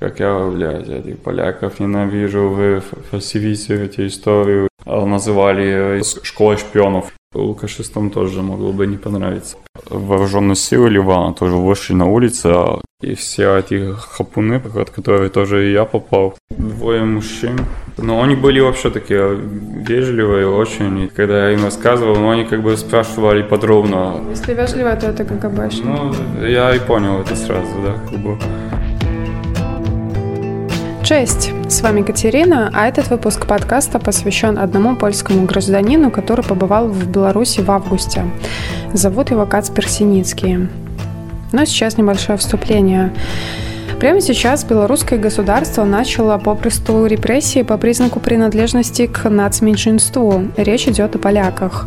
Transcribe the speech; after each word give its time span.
Как 0.00 0.20
я, 0.20 0.48
блядь, 0.48 0.88
этих 0.88 1.18
поляков 1.18 1.80
ненавижу, 1.80 2.48
вы 2.48 2.82
фальсифицируете 3.10 4.06
историю. 4.06 4.68
А 4.84 5.04
называли 5.04 6.02
школой 6.22 6.56
шпионов. 6.56 7.12
Лукашистам 7.34 8.10
тоже 8.10 8.42
могло 8.42 8.72
бы 8.72 8.86
не 8.86 8.96
понравиться. 8.96 9.56
Вооруженные 9.90 10.56
силы 10.56 10.88
Ливана 10.88 11.34
тоже 11.34 11.56
вышли 11.56 11.92
на 11.94 12.06
улицы, 12.06 12.46
а 12.46 12.80
и 13.02 13.14
все 13.14 13.58
эти 13.58 13.92
хапуны, 13.92 14.60
под 14.60 14.90
которые 14.90 15.28
тоже 15.28 15.68
и 15.68 15.72
я 15.72 15.84
попал. 15.84 16.34
Двое 16.50 17.04
мужчин. 17.04 17.58
Но 17.98 18.22
они 18.22 18.34
были 18.34 18.60
вообще 18.60 18.90
такие 18.90 19.36
вежливые 19.36 20.48
очень. 20.48 21.00
И 21.00 21.08
когда 21.08 21.48
я 21.48 21.54
им 21.54 21.64
рассказывал, 21.64 22.16
ну, 22.16 22.30
они 22.30 22.44
как 22.44 22.62
бы 22.62 22.76
спрашивали 22.76 23.42
подробно. 23.42 24.20
Если 24.30 24.54
вежливо, 24.54 24.96
то 24.96 25.08
это 25.08 25.24
КГБшник. 25.24 25.84
Ну, 25.84 26.46
я 26.46 26.74
и 26.74 26.78
понял 26.78 27.20
это 27.20 27.36
сразу, 27.36 27.70
да, 27.84 27.94
как 28.10 28.18
бы. 28.20 28.38
Cześć, 31.08 31.54
с 31.68 31.80
вами 31.80 32.02
Катерина, 32.02 32.70
а 32.74 32.86
этот 32.86 33.08
выпуск 33.08 33.46
подкаста 33.46 33.98
посвящен 33.98 34.58
одному 34.58 34.94
польскому 34.94 35.46
гражданину, 35.46 36.10
который 36.10 36.44
побывал 36.44 36.88
в 36.88 37.06
Беларуси 37.06 37.62
в 37.62 37.70
августе. 37.70 38.24
Зовут 38.92 39.30
его 39.30 39.46
Кацпер 39.46 39.88
Синицкий. 39.88 40.68
Но 41.52 41.64
сейчас 41.64 41.96
небольшое 41.96 42.36
вступление. 42.36 43.10
Прямо 43.98 44.20
сейчас 44.20 44.64
белорусское 44.64 45.18
государство 45.18 45.84
начало 45.84 46.36
попросту 46.36 47.06
репрессии 47.06 47.62
по 47.62 47.78
признаку 47.78 48.20
принадлежности 48.20 49.06
к 49.06 49.30
нацменьшинству. 49.30 50.42
Речь 50.58 50.88
идет 50.88 51.16
о 51.16 51.18
поляках. 51.18 51.86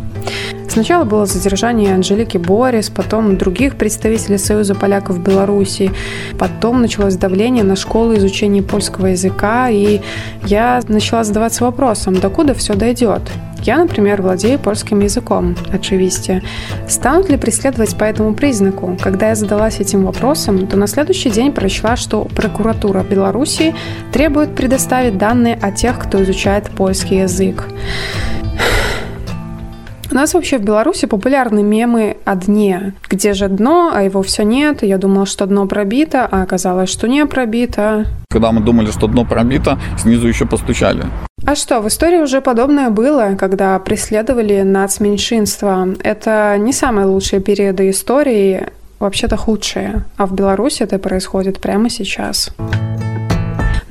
Сначала 0.71 1.03
было 1.03 1.25
задержание 1.25 1.93
Анжелики 1.93 2.38
Борис, 2.38 2.89
потом 2.89 3.35
других 3.35 3.75
представителей 3.75 4.38
Союза 4.38 4.73
поляков 4.73 5.17
в 5.17 5.21
Беларуси, 5.21 5.91
потом 6.39 6.81
началось 6.81 7.17
давление 7.17 7.66
на 7.66 7.75
школу 7.75 8.16
изучения 8.16 8.63
польского 8.63 9.07
языка, 9.07 9.70
и 9.70 9.99
я 10.45 10.79
начала 10.88 11.26
задаваться 11.26 11.65
вопросом, 11.65 12.13
докуда 12.13 12.54
все 12.54 12.73
дойдет? 12.73 13.21
Я, 13.63 13.79
например, 13.79 14.21
владею 14.21 14.60
польским 14.60 15.01
языком, 15.01 15.57
очевидно. 15.73 16.41
Станут 16.88 17.27
ли 17.27 17.35
преследовать 17.35 17.98
по 17.98 18.05
этому 18.05 18.34
признаку? 18.34 18.98
Когда 19.01 19.27
я 19.27 19.35
задалась 19.35 19.82
этим 19.82 20.05
вопросом, 20.05 20.67
то 20.67 20.77
на 20.77 20.88
следующий 20.88 21.32
день 21.32 21.51
прочла, 21.51 21.98
что 21.98 22.23
прокуратура 22.34 23.04
Беларуси 23.04 23.76
требует 24.13 24.55
предоставить 24.55 25.17
данные 25.17 25.60
о 25.62 25.73
тех, 25.73 25.99
кто 25.99 26.23
изучает 26.23 26.70
польский 26.70 27.23
язык. 27.23 27.67
У 30.12 30.15
нас 30.15 30.34
вообще 30.34 30.57
в 30.57 30.63
Беларуси 30.63 31.07
популярны 31.07 31.63
мемы 31.63 32.17
о 32.26 32.35
дне. 32.35 32.93
Где 33.09 33.34
же 33.34 33.48
дно, 33.48 33.91
а 33.95 34.04
его 34.04 34.21
все 34.21 34.43
нет. 34.43 34.84
Я 34.84 34.98
думала, 34.98 35.26
что 35.26 35.45
дно 35.45 35.67
пробито, 35.67 36.27
а 36.29 36.43
оказалось, 36.43 36.90
что 36.90 37.07
не 37.07 37.26
пробито. 37.26 38.07
Когда 38.29 38.51
мы 38.51 38.59
думали, 38.59 38.91
что 38.91 39.07
дно 39.07 39.23
пробито, 39.23 39.79
снизу 39.98 40.27
еще 40.27 40.45
постучали. 40.45 41.05
А 41.45 41.55
что, 41.55 41.79
в 41.79 41.87
истории 41.87 42.17
уже 42.17 42.41
подобное 42.41 42.89
было, 42.89 43.37
когда 43.39 43.79
преследовали 43.79 44.63
нацменьшинства. 44.63 45.87
Это 46.04 46.57
не 46.59 46.73
самые 46.73 47.07
лучшие 47.07 47.41
периоды 47.41 47.89
истории, 47.89 48.67
вообще-то 48.99 49.37
худшие. 49.37 50.04
А 50.17 50.26
в 50.26 50.34
Беларуси 50.34 50.84
это 50.84 50.99
происходит 50.99 51.62
прямо 51.62 51.89
сейчас. 51.89 52.51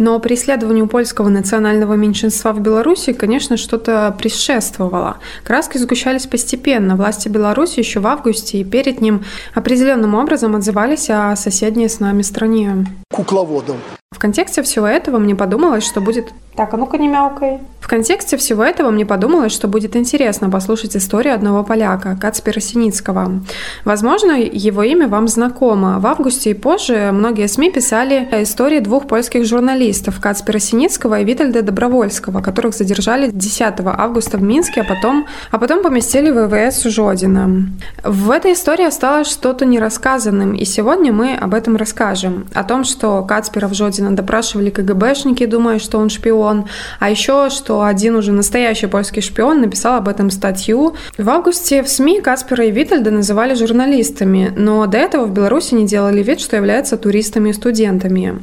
Но 0.00 0.18
преследованию 0.18 0.86
польского 0.86 1.28
национального 1.28 1.92
меньшинства 1.92 2.52
в 2.52 2.60
Беларуси, 2.60 3.12
конечно, 3.12 3.58
что-то 3.58 4.16
предшествовало. 4.18 5.18
Краски 5.44 5.76
сгущались 5.76 6.26
постепенно. 6.26 6.96
Власти 6.96 7.28
Беларуси 7.28 7.80
еще 7.80 8.00
в 8.00 8.06
августе 8.06 8.58
и 8.58 8.64
перед 8.64 9.02
ним 9.02 9.24
определенным 9.54 10.14
образом 10.14 10.56
отзывались 10.56 11.10
о 11.10 11.36
соседней 11.36 11.90
с 11.90 12.00
нами 12.00 12.22
стране. 12.22 12.86
Кукловодом. 13.12 13.76
В 14.12 14.18
контексте 14.18 14.62
всего 14.62 14.88
этого 14.88 15.18
мне 15.18 15.36
подумалось, 15.36 15.86
что 15.86 16.00
будет... 16.00 16.32
Так, 16.56 16.74
а 16.74 16.76
ну-ка 16.76 16.98
не 16.98 17.06
мяукай. 17.06 17.60
В 17.78 17.86
контексте 17.88 18.36
всего 18.36 18.62
этого 18.62 18.90
мне 18.90 19.06
подумалось, 19.06 19.52
что 19.52 19.68
будет 19.68 19.96
интересно 19.96 20.50
послушать 20.50 20.96
историю 20.96 21.34
одного 21.34 21.62
поляка, 21.62 22.18
Кацпера 22.20 22.60
Синицкого. 22.60 23.40
Возможно, 23.84 24.32
его 24.32 24.82
имя 24.82 25.08
вам 25.08 25.28
знакомо. 25.28 26.00
В 26.00 26.06
августе 26.06 26.50
и 26.50 26.54
позже 26.54 27.10
многие 27.12 27.46
СМИ 27.46 27.70
писали 27.70 28.28
о 28.30 28.42
истории 28.42 28.80
двух 28.80 29.06
польских 29.06 29.46
журналистов, 29.46 30.20
Кацпера 30.20 30.58
Синицкого 30.58 31.20
и 31.20 31.24
Витальда 31.24 31.62
Добровольского, 31.62 32.42
которых 32.42 32.74
задержали 32.74 33.30
10 33.30 33.74
августа 33.86 34.38
в 34.38 34.42
Минске, 34.42 34.82
а 34.82 34.84
потом, 34.84 35.26
а 35.52 35.58
потом 35.58 35.82
поместили 35.82 36.30
в 36.30 36.48
ВВС 36.48 36.82
Жодина. 36.82 37.68
В 38.04 38.30
этой 38.30 38.54
истории 38.54 38.86
осталось 38.86 39.30
что-то 39.30 39.64
нерассказанным, 39.64 40.54
и 40.54 40.64
сегодня 40.64 41.12
мы 41.12 41.34
об 41.34 41.54
этом 41.54 41.76
расскажем. 41.76 42.46
О 42.54 42.64
том, 42.64 42.84
что 42.84 43.22
Кацпера 43.22 43.68
в 43.68 43.74
Жодина 43.74 43.99
Путина 44.00 44.16
допрашивали 44.16 44.70
КГБшники, 44.70 45.44
думая, 45.44 45.78
что 45.78 45.98
он 45.98 46.08
шпион. 46.08 46.64
А 47.00 47.10
еще, 47.10 47.50
что 47.50 47.82
один 47.82 48.16
уже 48.16 48.32
настоящий 48.32 48.86
польский 48.86 49.20
шпион 49.20 49.60
написал 49.60 49.96
об 49.96 50.08
этом 50.08 50.30
статью. 50.30 50.94
В 51.18 51.28
августе 51.28 51.82
в 51.82 51.88
СМИ 51.88 52.22
Каспера 52.22 52.64
и 52.64 52.70
Витальда 52.70 53.10
называли 53.10 53.52
журналистами, 53.52 54.54
но 54.56 54.86
до 54.86 54.96
этого 54.96 55.26
в 55.26 55.34
Беларуси 55.34 55.74
не 55.74 55.86
делали 55.86 56.22
вид, 56.22 56.40
что 56.40 56.56
являются 56.56 56.96
туристами 56.96 57.50
и 57.50 57.52
студентами. 57.52 58.42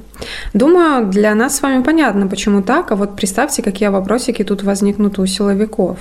Думаю, 0.53 1.07
для 1.07 1.33
нас 1.33 1.57
с 1.57 1.61
вами 1.63 1.81
понятно, 1.81 2.27
почему 2.27 2.61
так, 2.61 2.91
а 2.91 2.95
вот 2.95 3.15
представьте, 3.15 3.63
какие 3.63 3.89
вопросики 3.89 4.43
тут 4.43 4.61
возникнут 4.61 5.17
у 5.17 5.25
силовиков. 5.25 5.97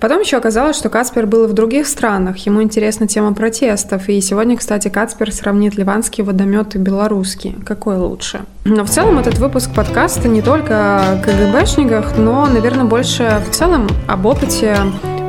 Потом 0.00 0.20
еще 0.20 0.36
оказалось, 0.36 0.76
что 0.76 0.88
Кацпер 0.88 1.26
был 1.26 1.44
и 1.44 1.48
в 1.48 1.52
других 1.52 1.86
странах. 1.86 2.38
Ему 2.46 2.62
интересна 2.62 3.06
тема 3.06 3.34
протестов. 3.34 4.08
И 4.08 4.20
сегодня, 4.20 4.56
кстати, 4.56 4.88
Кацпер 4.88 5.32
сравнит 5.32 5.76
ливанский 5.76 6.22
водомет 6.22 6.74
и 6.74 6.78
белорусский. 6.78 7.56
Какой 7.64 7.96
лучше? 7.96 8.40
Но 8.64 8.84
в 8.84 8.90
целом 8.90 9.18
этот 9.18 9.38
выпуск 9.38 9.70
подкаста 9.74 10.28
не 10.28 10.42
только 10.42 10.96
о 10.96 11.16
КГБшниках, 11.22 12.16
но, 12.16 12.46
наверное, 12.46 12.84
больше 12.84 13.42
в 13.48 13.54
целом 13.54 13.88
об 14.06 14.26
опыте 14.26 14.76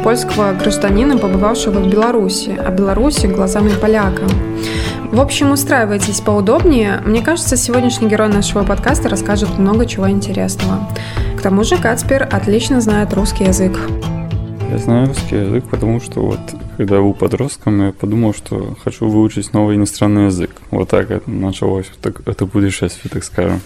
польского 0.04 0.54
гражданина, 0.54 1.18
побывавшего 1.18 1.80
в 1.80 1.88
Беларуси, 1.88 2.58
о 2.58 2.72
Беларуси 2.72 3.28
глазами 3.28 3.72
поляка. 3.80 4.24
В 5.12 5.20
общем, 5.20 5.52
устраивайтесь 5.52 6.22
поудобнее. 6.22 7.02
Мне 7.06 7.22
кажется, 7.22 7.58
сегодняшний 7.58 8.08
герой 8.08 8.30
нашего 8.30 8.64
подкаста 8.64 9.10
расскажет 9.10 9.58
много 9.58 9.86
чего 9.86 10.10
интересного. 10.10 10.88
К 11.38 11.42
тому 11.42 11.64
же 11.64 11.78
Кацпер 11.78 12.28
отлично 12.32 12.80
знает 12.80 13.14
русский 13.14 13.44
язык. 13.44 13.78
Я 14.72 14.78
знаю 14.78 15.08
русский 15.10 15.36
язык, 15.36 15.66
потому 15.70 16.00
что 16.00 16.22
вот 16.22 16.40
когда 16.78 16.96
я 16.96 17.02
был 17.02 17.14
подростком, 17.14 17.88
я 17.88 17.92
подумал, 17.92 18.34
что 18.34 18.74
хочу 18.82 19.06
выучить 19.06 19.52
новый 19.52 19.76
иностранный 19.76 20.28
язык. 20.28 20.50
Вот 20.72 20.88
так 20.88 21.12
это 21.12 21.30
началось, 21.30 21.92
так, 22.02 22.26
это 22.26 22.46
путешествие, 22.48 23.12
так 23.12 23.26
скажем. 23.26 23.60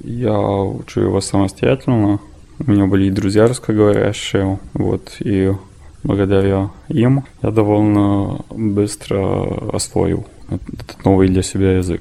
Я 0.00 0.38
учу 0.38 1.00
его 1.00 1.20
самостоятельно. 1.20 2.20
У 2.60 2.70
меня 2.70 2.86
были 2.86 3.10
друзья 3.10 3.48
русскоговорящие, 3.48 4.60
вот, 4.74 5.16
и 5.18 5.52
благодаря 6.04 6.70
им 6.86 7.24
я 7.42 7.50
довольно 7.50 8.38
быстро 8.50 9.74
освоил 9.74 10.24
этот 10.48 11.04
новый 11.04 11.26
для 11.26 11.42
себя 11.42 11.78
язык. 11.78 12.00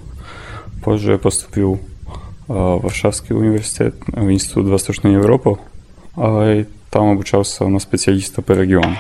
Позже 0.84 1.14
я 1.14 1.18
поступил 1.18 1.80
в 2.48 2.82
Варшавский 2.84 3.36
университет, 3.36 3.96
в 4.06 4.30
Институт 4.30 4.68
Восточной 4.68 5.14
Европы, 5.14 5.58
и 6.18 6.66
там 6.90 7.12
обучался 7.12 7.66
на 7.68 7.80
специалиста 7.80 8.42
по 8.42 8.54
региону. 8.54 8.96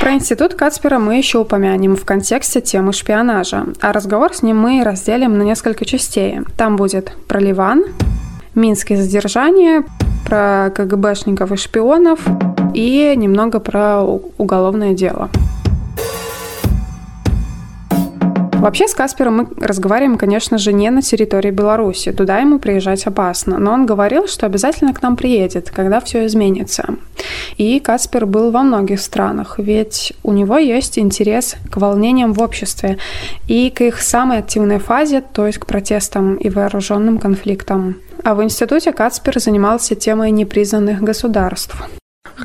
Про 0.00 0.14
институт 0.14 0.54
Кацпера 0.54 0.98
мы 0.98 1.18
еще 1.18 1.38
упомянем 1.38 1.94
в 1.94 2.06
контексте 2.06 2.62
темы 2.62 2.94
шпионажа, 2.94 3.66
а 3.82 3.92
разговор 3.92 4.34
с 4.34 4.42
ним 4.42 4.58
мы 4.58 4.82
разделим 4.82 5.36
на 5.36 5.42
несколько 5.42 5.84
частей. 5.84 6.40
Там 6.56 6.76
будет 6.76 7.12
про 7.28 7.38
Ливан, 7.38 7.84
минские 8.54 8.96
задержания, 9.00 9.84
про 10.26 10.70
КГБшников 10.74 11.52
и 11.52 11.56
шпионов 11.56 12.20
и 12.72 13.14
немного 13.16 13.60
про 13.60 14.02
уголовное 14.02 14.94
дело. 14.94 15.28
Вообще 18.60 18.86
с 18.86 18.94
Каспером 18.94 19.36
мы 19.36 19.48
разговариваем, 19.56 20.18
конечно 20.18 20.58
же, 20.58 20.74
не 20.74 20.90
на 20.90 21.00
территории 21.00 21.50
Беларуси. 21.50 22.12
Туда 22.12 22.40
ему 22.40 22.58
приезжать 22.58 23.06
опасно. 23.06 23.58
Но 23.58 23.72
он 23.72 23.86
говорил, 23.86 24.28
что 24.28 24.44
обязательно 24.44 24.92
к 24.92 25.00
нам 25.00 25.16
приедет, 25.16 25.70
когда 25.70 25.98
все 26.00 26.26
изменится. 26.26 26.96
И 27.56 27.80
Каспер 27.80 28.26
был 28.26 28.50
во 28.50 28.62
многих 28.62 29.00
странах, 29.00 29.58
ведь 29.58 30.12
у 30.22 30.32
него 30.32 30.58
есть 30.58 30.98
интерес 30.98 31.56
к 31.70 31.78
волнениям 31.78 32.34
в 32.34 32.42
обществе 32.42 32.98
и 33.48 33.70
к 33.70 33.80
их 33.80 34.02
самой 34.02 34.40
активной 34.40 34.78
фазе, 34.78 35.22
то 35.22 35.46
есть 35.46 35.58
к 35.58 35.64
протестам 35.64 36.34
и 36.34 36.50
вооруженным 36.50 37.16
конфликтам. 37.16 37.96
А 38.24 38.34
в 38.34 38.44
институте 38.44 38.92
Кацпер 38.92 39.40
занимался 39.40 39.94
темой 39.94 40.30
непризнанных 40.32 41.00
государств. 41.00 41.76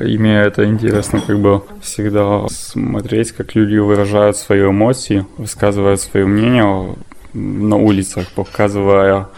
Имея 0.00 0.44
это 0.44 0.64
интересно 0.66 1.20
как 1.20 1.38
бы 1.38 1.62
всегда 1.80 2.46
смотреть, 2.48 3.32
как 3.32 3.54
люди 3.54 3.76
выражают 3.76 4.36
свои 4.36 4.62
эмоции, 4.62 5.26
высказывают 5.38 6.00
свое 6.00 6.26
мнение 6.26 6.96
на 7.32 7.76
улицах, 7.76 8.28
показывая 8.34 9.28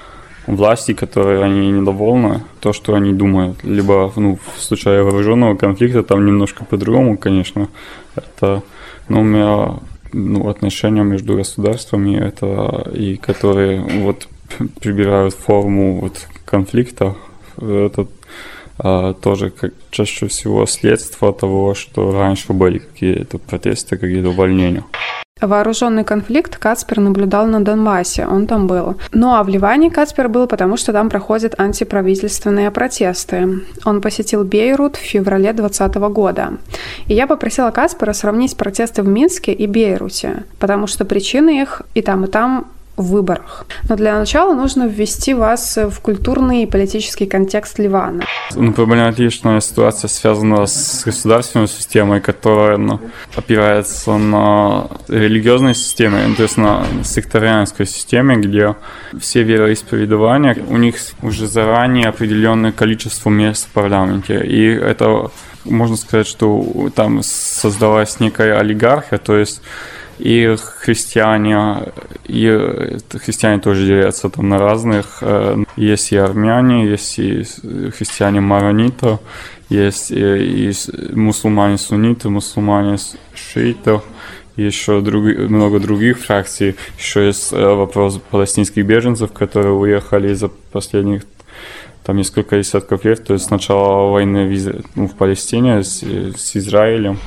власти, 0.47 0.95
которые 0.95 1.43
они 1.43 1.71
недовольны, 1.71 2.43
то, 2.61 2.73
что 2.73 2.95
они 2.95 3.13
думают. 3.13 3.63
Либо 3.63 4.13
ну, 4.17 4.39
в 4.57 4.61
случае 4.61 5.03
вооруженного 5.03 5.57
конфликта 5.57 6.03
там 6.03 6.27
немножко 6.27 6.65
по-другому, 6.65 7.19
конечно. 7.19 7.69
Это, 8.17 8.63
ну, 9.09 9.21
у 9.21 9.25
меня 9.25 9.75
ну, 10.13 10.49
отношения 10.49 11.03
между 11.03 11.37
государствами, 11.37 12.17
это 12.17 12.91
и 12.95 13.17
которые 13.17 13.81
вот 13.81 14.29
прибирают 14.81 15.35
форму 15.35 16.01
вот 16.01 16.27
конфликта. 16.45 17.15
Это 17.59 18.03
а, 18.03 18.07
тоже 18.79 19.51
как 19.51 19.73
чаще 19.91 20.29
всего 20.29 20.67
следствие 20.67 21.33
того, 21.33 21.75
что 21.75 22.13
раньше 22.13 22.53
были 22.53 22.79
какие-то 22.79 23.39
протесты, 23.39 23.97
какие-то 23.97 24.31
увольнения. 24.31 24.85
Вооруженный 25.41 26.05
конфликт 26.05 26.57
Кацпер 26.57 27.01
наблюдал 27.01 27.47
на 27.47 27.65
Донбассе, 27.65 28.27
он 28.27 28.47
там 28.47 28.67
был. 28.67 28.97
Ну 29.13 29.35
а 29.35 29.45
в 29.45 29.49
Ливане 29.49 29.91
Кацпер 29.91 30.29
был, 30.29 30.49
потому 30.49 30.77
что 30.77 30.93
там 30.93 31.09
проходят 31.09 31.59
антиправительственные 31.61 32.71
протесты. 32.71 33.61
Он 33.85 34.01
посетил 34.01 34.43
Бейрут 34.45 34.97
в 34.97 35.01
феврале 35.01 35.53
2020 35.53 35.97
года. 36.13 36.55
И 37.07 37.15
я 37.15 37.27
попросила 37.27 37.71
Кацпера 37.71 38.13
сравнить 38.13 38.57
протесты 38.57 39.03
в 39.03 39.09
Минске 39.09 39.53
и 39.53 39.67
Бейруте, 39.67 40.43
потому 40.59 40.89
что 40.89 41.05
причины 41.05 41.63
их 41.63 41.83
и 41.95 42.03
там, 42.03 42.25
и 42.25 42.29
там 42.29 42.67
выборах. 43.03 43.67
Но 43.89 43.97
для 43.97 44.19
начала 44.19 44.55
нужно 44.55 44.87
ввести 44.87 45.35
вас 45.35 45.77
в 45.77 46.01
культурный 46.01 46.63
и 46.63 46.67
политический 46.67 47.27
контекст 47.27 47.79
Ливана. 47.79 48.25
Ну, 48.55 48.73
проблематичная 48.73 49.61
ситуация 49.61 50.09
связана 50.09 50.67
с 50.67 51.03
государственной 51.05 51.69
системой, 51.69 52.21
которая 52.21 52.77
ну, 52.79 53.01
опирается 53.37 54.17
на 54.17 54.89
религиозной 55.09 55.75
системе, 55.75 56.25
ну, 56.27 56.35
то 56.35 56.43
есть 56.43 56.57
на 56.57 56.85
сектарианской 57.05 57.87
системе, 57.87 58.37
где 58.37 58.75
все 59.19 59.43
вероисповедования, 59.43 60.57
у 60.69 60.77
них 60.77 60.97
уже 61.23 61.47
заранее 61.47 62.09
определенное 62.09 62.73
количество 62.73 63.31
мест 63.31 63.67
в 63.67 63.73
парламенте. 63.73 64.45
И 64.45 64.67
это 64.67 65.31
можно 65.65 65.97
сказать, 65.97 66.27
что 66.27 66.91
там 66.95 67.21
создалась 67.23 68.21
некая 68.21 68.59
олигархия, 68.59 69.19
то 69.19 69.37
есть 69.37 69.61
и 70.19 70.57
христиане, 70.57 71.93
и 72.25 72.49
христиане 73.11 73.61
тоже 73.61 73.87
делятся 73.87 74.29
там 74.31 74.49
на 74.49 74.59
разных. 74.59 75.19
Э, 75.23 75.57
есть 75.77 76.13
и 76.13 76.17
армяне, 76.17 76.87
есть 76.87 77.19
и 77.19 77.45
христиане 77.91 78.41
марониты, 78.41 79.19
есть 79.69 80.11
и, 80.11 80.71
и 80.71 80.73
мусульмане 81.15 81.79
сунниты, 81.79 82.29
мусульмане 82.29 82.99
шииты, 83.35 84.01
еще 84.57 85.01
друг, 85.01 85.25
много 85.25 85.79
других 85.79 86.19
фракций. 86.19 86.77
Еще 86.99 87.27
есть 87.27 87.53
э, 87.53 87.67
вопрос 87.75 88.21
палестинских 88.31 88.85
беженцев, 88.85 89.33
которые 89.33 89.73
уехали 89.73 90.35
за 90.35 90.49
последних 90.49 91.23
там 92.09 92.17
несколько 92.17 92.57
десятков 92.57 93.05
лет, 93.05 93.23
то 93.23 93.35
есть 93.35 93.45
с 93.45 93.51
начала 93.51 94.11
войны 94.11 94.49
в, 94.49 94.83
ну, 94.97 95.09
в 95.09 95.15
Палестине 95.15 95.83
с, 95.85 96.03
с 96.03 96.57
Израилем. 96.57 97.19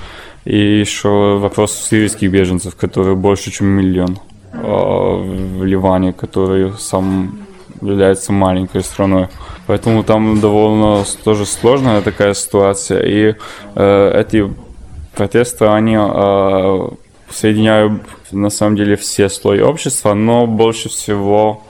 И 0.46 0.80
еще 0.80 1.38
вопрос 1.38 1.74
сирийских 1.74 2.32
беженцев, 2.32 2.76
которые 2.76 3.16
больше, 3.16 3.52
чем 3.52 3.68
миллион 3.68 4.20
а, 4.54 5.18
в 5.18 5.64
Ливане, 5.64 6.14
который 6.14 6.74
сам 6.80 7.46
является 7.82 8.32
маленькой 8.32 8.84
страной. 8.84 9.28
Поэтому 9.68 10.04
там 10.04 10.40
довольно 10.40 11.04
тоже 11.24 11.46
сложная 11.46 12.02
такая 12.02 12.34
ситуация. 12.34 13.02
И 13.04 13.36
э, 13.76 14.22
эти 14.22 14.52
протесты, 15.16 15.66
они 15.66 15.98
э, 15.98 16.90
соединяют 17.30 18.02
на 18.32 18.50
самом 18.50 18.76
деле 18.76 18.96
все 18.96 19.30
слои 19.30 19.62
общества, 19.62 20.14
но 20.14 20.48
больше 20.48 20.90
всего 20.90 21.64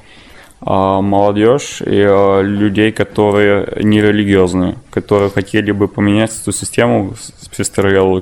э, 0.62 0.66
молодежь 0.66 1.82
и 1.82 2.06
э, 2.08 2.42
людей, 2.44 2.92
которые 2.92 3.68
нерелигиозные, 3.82 4.76
которые 4.92 5.30
хотели 5.30 5.72
бы 5.72 5.88
поменять 5.88 6.32
эту 6.42 6.52
систему 6.52 7.16
с 7.16 7.48
престарелой. 7.48 8.22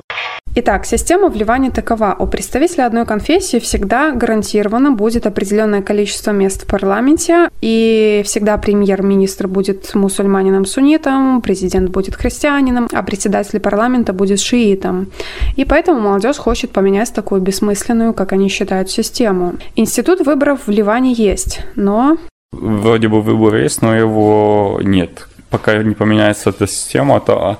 Итак, 0.56 0.84
система 0.84 1.28
в 1.28 1.36
Ливане 1.36 1.70
такова. 1.70 2.16
У 2.18 2.26
представителя 2.26 2.86
одной 2.86 3.06
конфессии 3.06 3.60
всегда 3.60 4.10
гарантированно 4.10 4.90
будет 4.90 5.24
определенное 5.24 5.80
количество 5.80 6.32
мест 6.32 6.64
в 6.64 6.66
парламенте, 6.66 7.48
и 7.60 8.22
всегда 8.24 8.58
премьер-министр 8.58 9.46
будет 9.46 9.94
мусульманином-суннитом, 9.94 11.40
президент 11.40 11.90
будет 11.90 12.16
христианином, 12.16 12.88
а 12.92 13.02
председатель 13.04 13.60
парламента 13.60 14.12
будет 14.12 14.40
шиитом. 14.40 15.12
И 15.54 15.64
поэтому 15.64 16.00
молодежь 16.00 16.38
хочет 16.38 16.72
поменять 16.72 17.14
такую 17.14 17.40
бессмысленную, 17.40 18.12
как 18.12 18.32
они 18.32 18.48
считают, 18.48 18.90
систему. 18.90 19.54
Институт 19.76 20.26
выборов 20.26 20.66
в 20.66 20.70
Ливане 20.70 21.12
есть, 21.12 21.60
но... 21.76 22.16
Вроде 22.50 23.06
бы 23.06 23.20
выбор 23.22 23.54
есть, 23.54 23.82
но 23.82 23.94
его 23.94 24.80
нет. 24.82 25.28
Пока 25.50 25.82
не 25.82 25.94
поменяется 25.94 26.50
эта 26.50 26.66
система, 26.66 27.20
то 27.20 27.58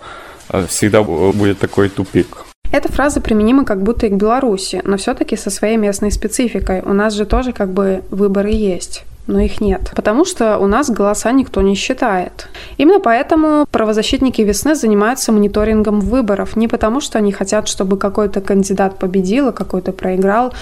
а, 0.49 0.67
всегда 0.67 1.03
будет 1.03 1.59
такой 1.59 1.89
тупик. 1.89 2.45
Эта 2.73 2.91
фраза 2.91 3.21
применима 3.21 3.65
как 3.65 3.83
будто 3.83 4.07
и 4.07 4.11
к 4.11 4.15
Беларуси, 4.15 4.81
но 4.85 4.97
все-таки 4.97 5.37
со 5.37 5.51
своей 5.51 5.77
местной 5.77 6.13
спецификой. 6.13 6.83
У 6.83 6.93
нас 6.93 7.15
же 7.15 7.25
тоже 7.25 7.53
как 7.53 7.71
бы 7.71 8.03
выборы 8.11 8.51
есть 8.51 9.05
но 9.31 9.41
их 9.41 9.61
нет. 9.61 9.93
Потому 9.95 10.25
что 10.25 10.59
у 10.59 10.67
нас 10.67 10.91
голоса 10.91 11.33
никто 11.33 11.63
не 11.63 11.75
считает. 11.75 12.49
Именно 12.79 13.01
поэтому 13.01 13.67
правозащитники 13.71 14.43
весны 14.43 14.75
занимаются 14.75 15.33
мониторингом 15.33 16.01
выборов. 16.01 16.57
Не 16.57 16.69
потому, 16.69 17.01
что 17.01 17.19
они 17.19 17.33
хотят, 17.33 17.69
чтобы 17.69 17.97
какой-то 17.97 18.41
кандидат 18.41 18.99
победил, 18.99 19.49
а 19.49 19.53
какой-то 19.53 19.93
проиграл, 19.93 20.53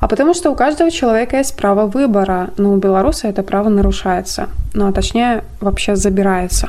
а 0.00 0.08
потому 0.08 0.34
что 0.34 0.50
у 0.50 0.54
каждого 0.54 0.90
человека 0.90 1.36
есть 1.38 1.56
право 1.56 1.86
выбора, 1.86 2.50
но 2.56 2.72
у 2.72 2.76
белоруса 2.76 3.28
это 3.28 3.42
право 3.42 3.68
нарушается. 3.68 4.48
Ну 4.76 4.86
а 4.86 4.92
точнее, 4.92 5.42
вообще 5.62 5.96
забирается. 5.96 6.68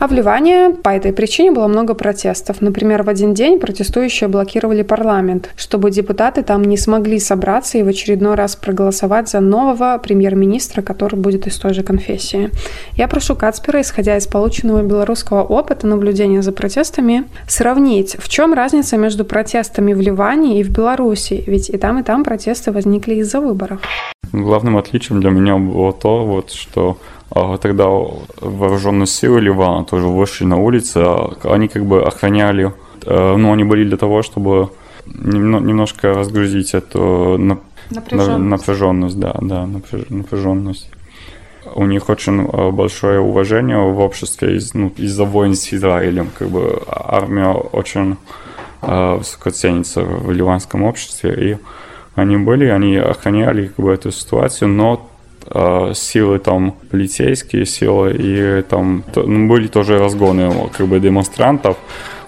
А 0.00 0.08
в 0.08 0.12
Ливане 0.12 0.70
по 0.70 0.88
этой 0.88 1.12
причине 1.12 1.52
было 1.52 1.68
много 1.68 1.94
протестов. 1.94 2.60
Например, 2.60 3.04
в 3.04 3.08
один 3.08 3.32
день 3.32 3.60
протестующие 3.60 4.26
блокировали 4.26 4.82
парламент, 4.82 5.50
чтобы 5.56 5.92
депутаты 5.92 6.42
там 6.42 6.64
не 6.64 6.76
смогли 6.76 7.20
собраться 7.20 7.78
и 7.78 7.84
в 7.84 7.86
очередной 7.86 8.34
раз 8.34 8.56
проголосовать 8.56 9.28
за 9.28 9.38
нового 9.38 10.00
премьер-министра, 10.02 10.82
который 10.82 11.14
будет 11.14 11.46
из 11.46 11.56
той 11.58 11.74
же 11.74 11.84
конфессии. 11.84 12.50
Я 12.96 13.06
прошу 13.06 13.36
Кацпера, 13.36 13.80
исходя 13.80 14.16
из 14.16 14.26
полученного 14.26 14.82
белорусского 14.82 15.44
опыта 15.44 15.86
наблюдения 15.86 16.42
за 16.42 16.50
протестами, 16.50 17.22
сравнить, 17.46 18.16
в 18.18 18.28
чем 18.28 18.52
разница 18.52 18.96
между 18.96 19.24
протестами 19.24 19.92
в 19.92 20.00
Ливане 20.00 20.58
и 20.58 20.64
в 20.64 20.70
Беларуси, 20.70 21.44
ведь 21.46 21.70
и 21.70 21.78
там, 21.78 22.00
и 22.00 22.02
там 22.02 22.24
протесты 22.24 22.72
возникли 22.72 23.14
из-за 23.14 23.40
выборов. 23.40 23.80
Главным 24.32 24.78
отличием 24.78 25.20
для 25.20 25.30
меня 25.30 25.56
было 25.56 25.92
то, 25.92 26.24
вот, 26.24 26.50
что 26.50 26.96
тогда 27.60 27.86
вооруженные 28.40 29.06
силы 29.06 29.40
Ливана 29.40 29.84
тоже 29.84 30.06
вышли 30.06 30.44
на 30.44 30.58
улицы, 30.58 30.98
а 30.98 31.34
они 31.44 31.68
как 31.68 31.84
бы 31.86 32.02
охраняли, 32.02 32.72
э, 33.06 33.36
ну, 33.36 33.52
они 33.52 33.64
были 33.64 33.84
для 33.84 33.96
того, 33.96 34.22
чтобы 34.22 34.70
немножко 35.06 36.14
разгрузить 36.14 36.74
эту 36.74 37.38
напряженность, 37.90 38.38
напряженность 38.38 39.18
да, 39.18 39.34
да, 39.40 39.66
напряженность. 39.66 40.90
У 41.74 41.86
них 41.86 42.08
очень 42.08 42.46
э, 42.46 42.70
большое 42.70 43.20
уважение 43.20 43.78
в 43.78 44.00
обществе 44.00 44.56
из, 44.56 44.74
ну, 44.74 44.92
из-за 44.96 45.24
войн 45.24 45.54
с 45.54 45.72
Израилем. 45.72 46.30
Как 46.38 46.48
бы 46.48 46.82
армия 46.86 47.50
очень 47.50 48.16
э, 48.82 49.14
высоко 49.14 49.50
ценится 49.50 50.02
в 50.02 50.30
ливанском 50.32 50.82
обществе. 50.82 51.52
И 51.52 51.56
они 52.14 52.36
были, 52.36 52.66
они 52.66 52.96
охраняли 52.96 53.68
как 53.68 53.84
бы, 53.84 53.92
эту 53.92 54.10
ситуацию, 54.10 54.68
но 54.68 55.08
силы 55.94 56.38
там 56.38 56.74
полицейские 56.90 57.66
силы 57.66 58.14
и 58.18 58.62
там 58.62 59.04
ну, 59.14 59.48
были 59.48 59.66
тоже 59.66 59.98
разгоны 59.98 60.70
как 60.76 60.86
бы 60.86 60.98
демонстрантов 61.00 61.76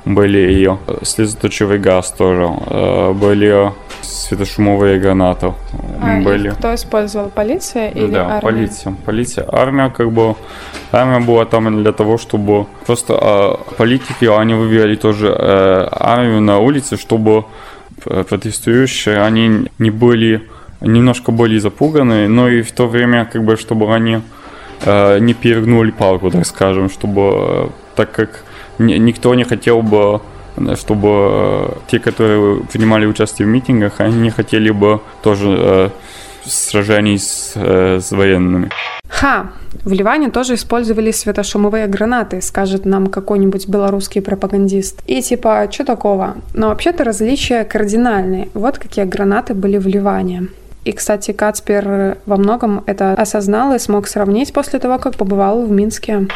были 0.04 0.52
и 0.52 1.04
слезоточивый 1.04 1.78
газ 1.78 2.12
тоже 2.12 2.48
э, 2.66 3.12
были 3.12 3.72
светошумовые 4.02 5.00
гранаты 5.00 5.54
а, 6.00 6.20
были 6.20 6.50
кто 6.50 6.74
использовал 6.74 7.30
полиция 7.30 7.88
или 7.88 8.10
да 8.10 8.26
армия? 8.26 8.40
полиция 8.40 8.94
полиция 9.06 9.46
армия 9.50 9.88
как 9.88 10.12
бы 10.12 10.36
армия 10.92 11.20
была 11.20 11.46
там 11.46 11.82
для 11.82 11.92
того 11.92 12.18
чтобы 12.18 12.66
просто 12.86 13.18
э, 13.20 13.76
политики 13.78 14.26
они 14.26 14.52
вывели 14.54 14.96
тоже 14.96 15.34
армию 15.90 16.42
на 16.42 16.58
улицы 16.58 16.98
чтобы 16.98 17.44
протестующие 18.04 19.22
они 19.22 19.70
не 19.78 19.90
были 19.90 20.42
немножко 20.84 21.32
более 21.32 21.60
запуганы, 21.60 22.28
но 22.28 22.48
и 22.48 22.62
в 22.62 22.72
то 22.72 22.86
время, 22.86 23.24
как 23.24 23.44
бы, 23.44 23.56
чтобы 23.56 23.94
они 23.94 24.20
э, 24.84 25.18
не 25.18 25.34
перегнули 25.34 25.90
палку, 25.90 26.30
так 26.30 26.46
скажем, 26.46 26.88
чтобы, 26.90 27.22
э, 27.22 27.68
так 27.96 28.12
как 28.12 28.44
ни, 28.78 28.94
никто 28.94 29.34
не 29.34 29.44
хотел 29.44 29.82
бы 29.82 30.20
чтобы 30.76 31.08
э, 31.08 31.68
те, 31.88 31.98
которые 31.98 32.62
принимали 32.72 33.06
участие 33.06 33.46
в 33.46 33.50
митингах, 33.50 34.00
они 34.00 34.16
не 34.16 34.30
хотели 34.30 34.70
бы 34.70 35.00
тоже 35.22 35.56
э, 35.58 35.90
сражений 36.44 37.18
с, 37.18 37.52
э, 37.56 37.98
с 38.00 38.12
военными. 38.12 38.70
Ха! 39.08 39.50
В 39.84 39.92
Ливане 39.92 40.30
тоже 40.30 40.54
использовали 40.54 41.10
светошумовые 41.10 41.86
гранаты, 41.88 42.40
скажет 42.40 42.86
нам 42.86 43.08
какой-нибудь 43.08 43.68
белорусский 43.68 44.22
пропагандист. 44.22 45.02
И 45.06 45.20
типа, 45.20 45.68
что 45.70 45.84
такого? 45.84 46.36
Но 46.54 46.68
вообще-то 46.68 47.04
различия 47.04 47.64
кардинальные. 47.64 48.48
Вот 48.54 48.78
какие 48.78 49.04
гранаты 49.04 49.54
были 49.54 49.78
в 49.78 49.86
Ливане. 49.86 50.48
И, 50.84 50.92
кстати, 50.92 51.32
Кацпер 51.32 52.18
во 52.26 52.36
многом 52.36 52.82
это 52.86 53.14
осознал 53.14 53.74
и 53.74 53.78
смог 53.78 54.06
сравнить 54.06 54.52
после 54.52 54.78
того, 54.78 54.98
как 54.98 55.16
побывал 55.16 55.66
в 55.66 55.70
Минске. 55.70 56.28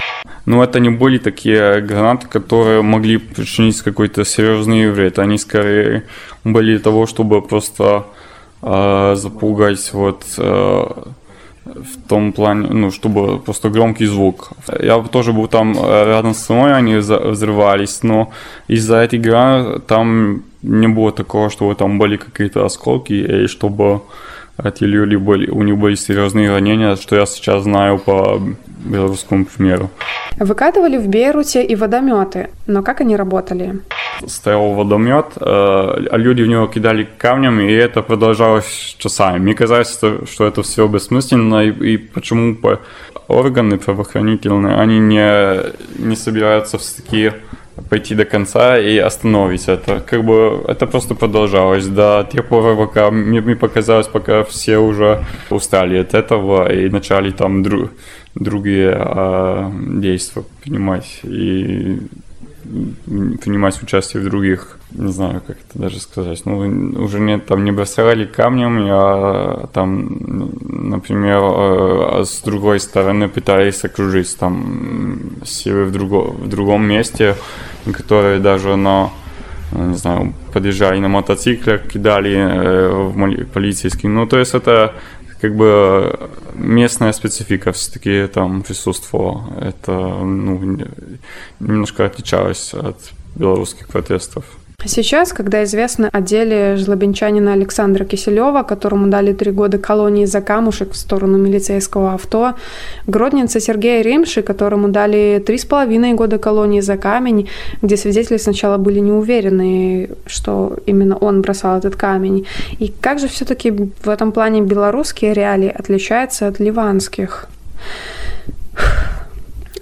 Ну, 0.46 0.62
это 0.62 0.80
не 0.80 0.88
были 0.88 1.18
такие 1.18 1.80
гранаты, 1.82 2.26
которые 2.26 2.82
могли 2.82 3.18
причинить 3.18 3.82
какой-то 3.82 4.24
серьезный 4.24 4.90
вред. 4.90 5.18
Они 5.18 5.36
скорее 5.36 6.04
были 6.44 6.76
для 6.76 6.82
того, 6.82 7.06
чтобы 7.06 7.42
просто 7.42 8.06
э, 8.62 9.14
запугать 9.16 9.92
вот 9.92 10.24
э, 10.38 10.86
в 11.64 12.08
том 12.08 12.32
плане, 12.32 12.68
ну, 12.70 12.90
чтобы 12.90 13.38
просто 13.38 13.68
громкий 13.68 14.06
звук. 14.06 14.52
Я 14.80 15.02
тоже 15.02 15.32
был 15.32 15.48
там 15.48 15.76
э, 15.78 16.04
рядом 16.06 16.32
с 16.34 16.48
мной, 16.48 16.74
они 16.74 16.96
взрывались, 16.96 18.02
но 18.02 18.30
из-за 18.68 18.96
этой 18.96 19.18
игры 19.18 19.80
там 19.86 20.44
не 20.62 20.88
было 20.88 21.12
такого, 21.12 21.50
что 21.50 21.74
там 21.74 21.98
были 21.98 22.16
какие-то 22.16 22.64
осколки, 22.64 23.12
и 23.12 23.46
чтобы 23.46 24.00
эти 24.62 24.84
люди 24.84 25.16
были, 25.16 25.50
у 25.50 25.62
них 25.62 25.76
были 25.76 25.94
серьезные 25.94 26.50
ранения, 26.50 26.96
что 26.96 27.16
я 27.16 27.26
сейчас 27.26 27.62
знаю 27.62 27.98
по 27.98 28.40
белорусскому 28.84 29.44
примеру. 29.44 29.90
Выкатывали 30.36 30.96
в 30.98 31.08
Бейруте 31.08 31.64
и 31.64 31.76
водометы, 31.76 32.50
но 32.66 32.82
как 32.82 33.00
они 33.00 33.16
работали? 33.16 33.80
Стоял 34.26 34.72
водомет, 34.72 35.26
э, 35.36 35.40
а 35.40 36.16
люди 36.16 36.42
в 36.42 36.48
него 36.48 36.66
кидали 36.66 37.08
камнем, 37.18 37.60
и 37.60 37.72
это 37.72 38.02
продолжалось 38.02 38.96
часами. 38.98 39.38
Мне 39.38 39.54
казалось, 39.54 39.98
что 40.30 40.46
это 40.46 40.62
все 40.62 40.86
бессмысленно, 40.88 41.64
и, 41.64 41.92
и 41.92 41.96
почему 41.96 42.56
органы 43.28 43.78
правоохранительные, 43.78 44.76
они 44.76 44.98
не, 44.98 45.60
не 45.98 46.16
собираются 46.16 46.78
в 46.78 46.82
такие 46.82 47.34
пойти 47.88 48.14
до 48.14 48.24
конца 48.24 48.78
и 48.78 48.98
остановить 48.98 49.68
это. 49.68 50.00
Как 50.00 50.24
бы 50.24 50.64
это 50.68 50.86
просто 50.86 51.14
продолжалось 51.14 51.86
до 51.86 52.28
тех 52.32 52.46
пор, 52.46 52.76
пока 52.76 53.10
мне, 53.10 53.40
мне 53.40 53.56
показалось, 53.56 54.06
пока 54.08 54.42
все 54.44 54.78
уже 54.78 55.24
устали 55.50 55.98
от 55.98 56.14
этого 56.14 56.72
и 56.72 56.88
начали 56.88 57.30
там 57.30 57.62
друг, 57.62 57.90
другие 58.34 58.92
а, 58.94 59.72
действия 60.00 60.44
принимать 60.62 61.20
и 61.22 61.98
принимать 63.40 63.82
участие 63.82 64.22
в 64.22 64.26
других, 64.26 64.78
не 64.90 65.12
знаю, 65.12 65.42
как 65.46 65.56
это 65.56 65.78
даже 65.78 66.00
сказать, 66.00 66.42
ну, 66.44 66.58
уже 67.02 67.20
нет, 67.20 67.46
там 67.46 67.64
не 67.64 67.72
бросали 67.72 68.24
камнем, 68.24 68.86
а 68.90 69.68
там, 69.72 70.18
например, 70.90 71.40
а 71.42 72.22
с 72.24 72.42
другой 72.42 72.80
стороны 72.80 73.28
пытались 73.28 73.84
окружить, 73.84 74.36
там, 74.38 75.18
силы 75.44 75.84
в, 75.84 75.92
друго, 75.92 76.30
в 76.30 76.48
другом 76.48 76.86
месте, 76.86 77.34
которые 77.92 78.40
даже 78.40 78.76
на 78.76 79.10
не 79.72 79.96
знаю, 79.96 80.32
подъезжали 80.52 80.98
на 80.98 81.08
мотоциклах, 81.08 81.88
кидали 81.88 82.34
э, 82.34 82.88
в 82.88 83.44
полицейский. 83.52 84.08
Ну, 84.08 84.26
то 84.26 84.38
есть 84.38 84.54
это 84.54 84.94
как 85.40 85.56
бы 85.56 86.30
местная 86.54 87.12
специфика 87.12 87.72
все-таки 87.72 88.26
там 88.26 88.62
присутствовала. 88.62 89.44
Это 89.60 89.92
ну, 89.92 90.78
немножко 91.60 92.04
отличалось 92.04 92.74
от 92.74 92.98
белорусских 93.34 93.88
протестов. 93.88 94.44
Сейчас, 94.84 95.32
когда 95.32 95.64
известно 95.64 96.08
о 96.12 96.20
деле 96.20 96.76
жлобинчанина 96.76 97.52
Александра 97.54 98.04
Киселева, 98.04 98.62
которому 98.62 99.08
дали 99.08 99.32
три 99.32 99.50
года 99.50 99.76
колонии 99.76 100.24
за 100.24 100.40
камушек 100.40 100.92
в 100.92 100.96
сторону 100.96 101.36
милицейского 101.36 102.14
авто, 102.14 102.54
гродненца 103.08 103.58
Сергея 103.58 104.02
Римши, 104.02 104.42
которому 104.42 104.88
дали 104.88 105.42
три 105.44 105.58
с 105.58 105.64
половиной 105.64 106.12
года 106.12 106.38
колонии 106.38 106.80
за 106.80 106.96
камень, 106.96 107.48
где 107.82 107.96
свидетели 107.96 108.36
сначала 108.36 108.78
были 108.78 109.00
не 109.00 109.10
уверены, 109.10 110.10
что 110.26 110.76
именно 110.86 111.16
он 111.16 111.42
бросал 111.42 111.78
этот 111.78 111.96
камень. 111.96 112.46
И 112.78 112.94
как 113.00 113.18
же 113.18 113.26
все-таки 113.26 113.72
в 113.72 114.08
этом 114.08 114.30
плане 114.30 114.62
белорусские 114.62 115.34
реалии 115.34 115.74
отличаются 115.76 116.46
от 116.46 116.60
ливанских? 116.60 117.48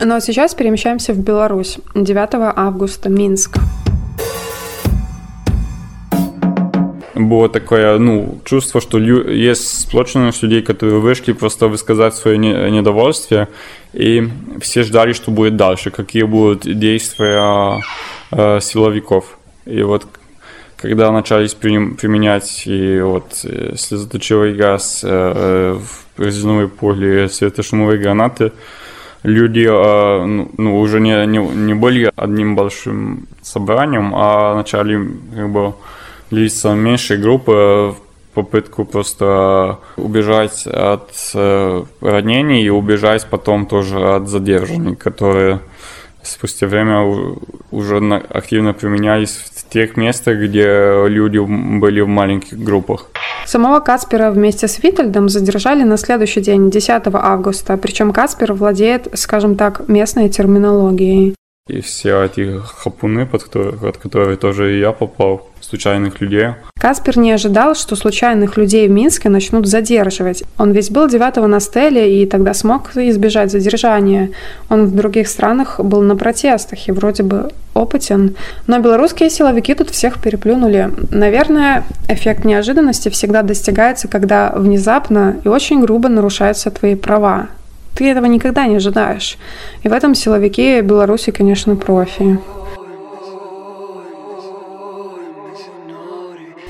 Но 0.00 0.20
сейчас 0.20 0.54
перемещаемся 0.54 1.12
в 1.12 1.18
Беларусь. 1.18 1.76
9 1.94 2.28
августа, 2.56 3.10
Минск. 3.10 3.58
Было 7.16 7.48
такое, 7.48 7.98
ну, 7.98 8.38
чувство, 8.44 8.80
лю- 8.98 9.28
есть 9.30 9.80
сплоченность 9.80 10.42
людей, 10.42 10.62
которые 10.62 11.00
вышли 11.00 11.32
просто 11.32 11.68
высказать 11.68 12.14
свое 12.14 12.38
не- 12.38 12.70
недовольствие, 12.70 13.48
и 13.94 14.28
все 14.60 14.82
ждали, 14.82 15.12
что 15.14 15.30
будет 15.30 15.56
дальше, 15.56 15.90
какие 15.90 16.24
будут 16.24 16.62
действия 16.78 17.80
э, 18.32 18.60
силовиков. 18.60 19.38
И 19.64 19.82
вот 19.82 20.06
когда 20.76 21.10
начались 21.10 21.54
при- 21.54 21.94
применять 21.94 22.66
и 22.66 23.00
вот 23.00 23.40
э, 23.44 23.74
слезоточивый 23.76 24.54
газ, 24.54 25.00
э, 25.02 25.78
резиновые 26.18 26.68
пули, 26.68 27.28
светошумовые 27.28 27.98
гранаты, 27.98 28.52
люди 29.22 29.66
э, 29.66 30.24
ну, 30.26 30.50
ну, 30.58 30.80
уже 30.80 31.00
не, 31.00 31.26
не, 31.26 31.38
не 31.38 31.74
были 31.74 32.12
одним 32.14 32.56
большим 32.56 33.26
собранием, 33.42 34.12
а 34.14 34.54
начали 34.54 35.00
как 35.34 35.48
бы 35.50 35.74
лица 36.30 36.74
меньшей 36.74 37.18
группы 37.18 37.94
в 37.94 37.96
попытку 38.34 38.84
просто 38.84 39.78
убежать 39.96 40.66
от 40.66 41.10
ранений 42.00 42.64
и 42.64 42.68
убежать 42.68 43.26
потом 43.30 43.66
тоже 43.66 43.98
от 44.14 44.28
задержаний, 44.28 44.94
которые 44.94 45.60
спустя 46.22 46.66
время 46.66 47.02
уже 47.70 47.98
активно 48.28 48.74
применялись 48.74 49.30
в 49.30 49.68
тех 49.72 49.96
местах, 49.96 50.36
где 50.38 51.06
люди 51.06 51.38
были 51.38 52.00
в 52.00 52.08
маленьких 52.08 52.58
группах. 52.58 53.06
Самого 53.46 53.80
Каспера 53.80 54.30
вместе 54.30 54.66
с 54.66 54.82
Витальдом 54.82 55.28
задержали 55.28 55.84
на 55.84 55.96
следующий 55.96 56.40
день, 56.40 56.68
10 56.70 57.02
августа. 57.12 57.76
Причем 57.76 58.12
Каспер 58.12 58.52
владеет, 58.52 59.08
скажем 59.14 59.54
так, 59.54 59.88
местной 59.88 60.28
терминологией. 60.28 61.34
И 61.68 61.80
все 61.80 62.22
эти 62.22 62.60
хапуны, 62.64 63.26
под 63.26 63.42
которые, 63.42 63.72
под 63.72 63.96
которые 63.96 64.36
тоже 64.36 64.76
и 64.76 64.78
я 64.78 64.92
попал, 64.92 65.48
случайных 65.60 66.20
людей. 66.20 66.50
Каспер 66.78 67.18
не 67.18 67.32
ожидал, 67.32 67.74
что 67.74 67.96
случайных 67.96 68.56
людей 68.56 68.86
в 68.86 68.92
Минске 68.92 69.28
начнут 69.28 69.66
задерживать. 69.66 70.44
Он 70.58 70.70
ведь 70.70 70.92
был 70.92 71.08
9 71.08 71.36
на 71.48 71.58
стеле 71.58 72.22
и 72.22 72.26
тогда 72.26 72.54
смог 72.54 72.96
избежать 72.96 73.50
задержания. 73.50 74.30
Он 74.68 74.86
в 74.86 74.94
других 74.94 75.26
странах 75.26 75.80
был 75.80 76.02
на 76.02 76.14
протестах 76.14 76.86
и 76.86 76.92
вроде 76.92 77.24
бы 77.24 77.50
опытен. 77.74 78.36
Но 78.68 78.78
белорусские 78.78 79.28
силовики 79.28 79.74
тут 79.74 79.90
всех 79.90 80.20
переплюнули. 80.20 80.92
Наверное, 81.10 81.82
эффект 82.08 82.44
неожиданности 82.44 83.08
всегда 83.08 83.42
достигается, 83.42 84.06
когда 84.06 84.52
внезапно 84.54 85.36
и 85.44 85.48
очень 85.48 85.80
грубо 85.80 86.08
нарушаются 86.08 86.70
твои 86.70 86.94
права. 86.94 87.48
Ты 87.96 88.10
этого 88.10 88.26
никогда 88.26 88.66
не 88.66 88.76
ожидаешь. 88.76 89.38
И 89.82 89.88
в 89.88 89.92
этом 89.92 90.14
силовики 90.14 90.82
Беларуси, 90.82 91.30
конечно, 91.30 91.76
профи. 91.76 92.38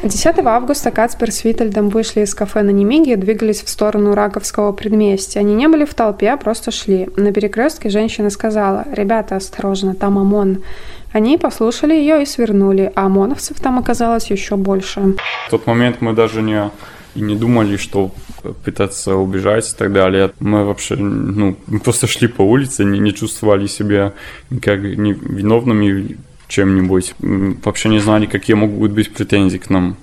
10 0.02 0.38
августа 0.38 0.92
Кацпер 0.92 1.33
с 1.33 1.42
Витальдом 1.42 1.88
вышли 1.88 2.21
из 2.21 2.33
кафе 2.33 2.62
на 2.62 2.71
Немиге 2.71 3.14
и 3.14 3.16
двигались 3.16 3.62
в 3.62 3.68
сторону 3.68 4.14
Раковского 4.14 4.71
предместья. 4.71 5.40
Они 5.40 5.54
не 5.54 5.66
были 5.66 5.85
в 5.85 5.95
толпе, 5.95 6.30
а 6.30 6.37
просто 6.37 6.71
шли. 6.71 7.09
На 7.16 7.33
перекрестке 7.33 7.88
женщина 7.88 8.30
сказала, 8.30 8.85
«Ребята, 8.92 9.37
осторожно, 9.37 9.95
там 9.95 10.18
ОМОН». 10.18 10.62
Они 11.12 11.38
послушали 11.38 11.95
ее 11.95 12.23
и 12.23 12.26
свернули, 12.26 12.92
а 12.95 13.06
ОМОНовцев 13.06 13.59
там 13.59 13.78
оказалось 13.78 14.30
еще 14.30 14.56
больше. 14.56 15.14
В 15.49 15.50
тот 15.50 15.66
момент 15.66 15.97
мы 16.00 16.12
даже 16.12 16.40
не 16.40 16.71
и 17.16 17.21
не 17.21 17.35
думали, 17.35 17.76
что 17.76 18.11
пытаться 18.64 19.16
убежать 19.16 19.71
и 19.73 19.76
так 19.76 19.93
далее. 19.93 20.33
Мы 20.40 20.64
вообще, 20.64 20.97
ну, 20.97 21.55
просто 21.85 22.07
шли 22.07 22.28
по 22.28 22.43
улице, 22.43 22.85
не, 22.85 22.99
не 22.99 23.12
чувствовали 23.14 23.66
себя 23.66 24.12
никак 24.50 24.81
не 24.81 25.12
виновными 25.12 26.16
чем-нибудь. 26.49 27.14
Вообще 27.64 27.88
не 27.88 27.99
знали, 27.99 28.26
какие 28.26 28.55
могут 28.55 28.93
быть 28.93 29.12
претензии 29.12 29.59
к 29.59 29.71
нам. 29.71 29.97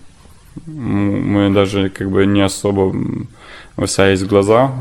Мы 0.66 1.50
даже 1.52 1.90
как 1.90 2.12
бы 2.12 2.26
не 2.26 2.42
особо 2.42 2.96
высаясь 3.76 4.24
глаза. 4.24 4.72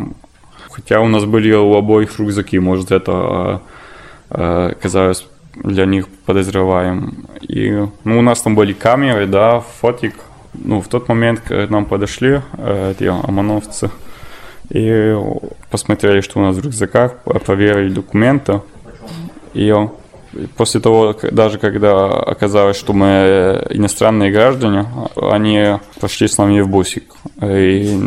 Хотя 0.70 1.00
у 1.00 1.08
нас 1.08 1.24
были 1.24 1.52
у 1.52 1.74
обоих 1.74 2.18
рюкзаки, 2.18 2.58
может 2.58 2.92
это 2.92 3.12
а, 3.12 3.62
а, 4.30 4.74
казалось 4.74 5.26
для 5.54 5.84
них 5.84 6.08
подозреваем. 6.08 7.26
И 7.42 7.70
ну, 8.04 8.18
у 8.18 8.22
нас 8.22 8.40
там 8.40 8.54
были 8.54 8.72
камеры, 8.72 9.26
да, 9.26 9.60
фотик, 9.60 10.14
ну, 10.54 10.80
в 10.80 10.88
тот 10.88 11.08
момент, 11.08 11.40
когда 11.40 11.66
нам 11.66 11.86
подошли 11.86 12.40
э, 12.58 12.92
эти 12.92 13.04
ОМОНовцы 13.04 13.90
и 14.70 15.16
посмотрели, 15.70 16.20
что 16.20 16.40
у 16.40 16.42
нас 16.42 16.56
в 16.56 16.64
рюкзаках, 16.64 17.16
проверили 17.22 17.92
документы. 17.92 18.60
И 19.54 19.74
после 20.56 20.80
того, 20.80 21.14
даже 21.30 21.58
когда 21.58 22.08
оказалось, 22.08 22.76
что 22.76 22.92
мы 22.92 23.64
иностранные 23.70 24.30
граждане, 24.30 24.86
они 25.16 25.78
пошли 26.00 26.28
с 26.28 26.38
нами 26.38 26.60
в 26.60 26.68
бусик. 26.68 27.04
И 27.42 27.98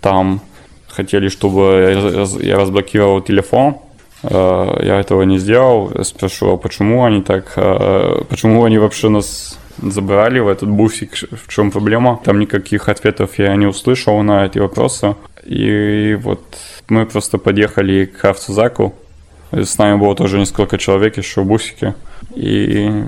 там 0.00 0.40
хотели, 0.88 1.28
чтобы 1.28 2.26
я 2.40 2.56
разблокировал 2.56 3.20
телефон. 3.20 3.78
Э, 4.22 4.80
я 4.82 5.00
этого 5.00 5.22
не 5.22 5.38
сделал. 5.38 5.92
Спрошу, 6.02 6.52
а 6.52 6.56
почему 6.56 7.04
они 7.04 7.22
так, 7.22 7.52
э, 7.56 8.22
почему 8.28 8.64
они 8.64 8.78
вообще 8.78 9.08
нас 9.08 9.58
забрали 9.90 10.40
в 10.40 10.48
этот 10.48 10.68
буфик, 10.68 11.12
в 11.14 11.48
чем 11.48 11.70
проблема. 11.70 12.20
Там 12.24 12.38
никаких 12.38 12.88
ответов 12.88 13.38
я 13.38 13.54
не 13.56 13.66
услышал 13.66 14.22
на 14.22 14.46
эти 14.46 14.58
вопросы. 14.58 15.14
И 15.44 16.18
вот 16.20 16.40
мы 16.88 17.06
просто 17.06 17.38
подъехали 17.38 18.06
к 18.06 18.24
автозаку. 18.24 18.94
С 19.52 19.78
нами 19.78 19.98
было 19.98 20.16
тоже 20.16 20.38
несколько 20.38 20.78
человек 20.78 21.18
еще 21.18 21.42
в 21.42 21.46
бусике. 21.46 21.94
И 22.34 23.04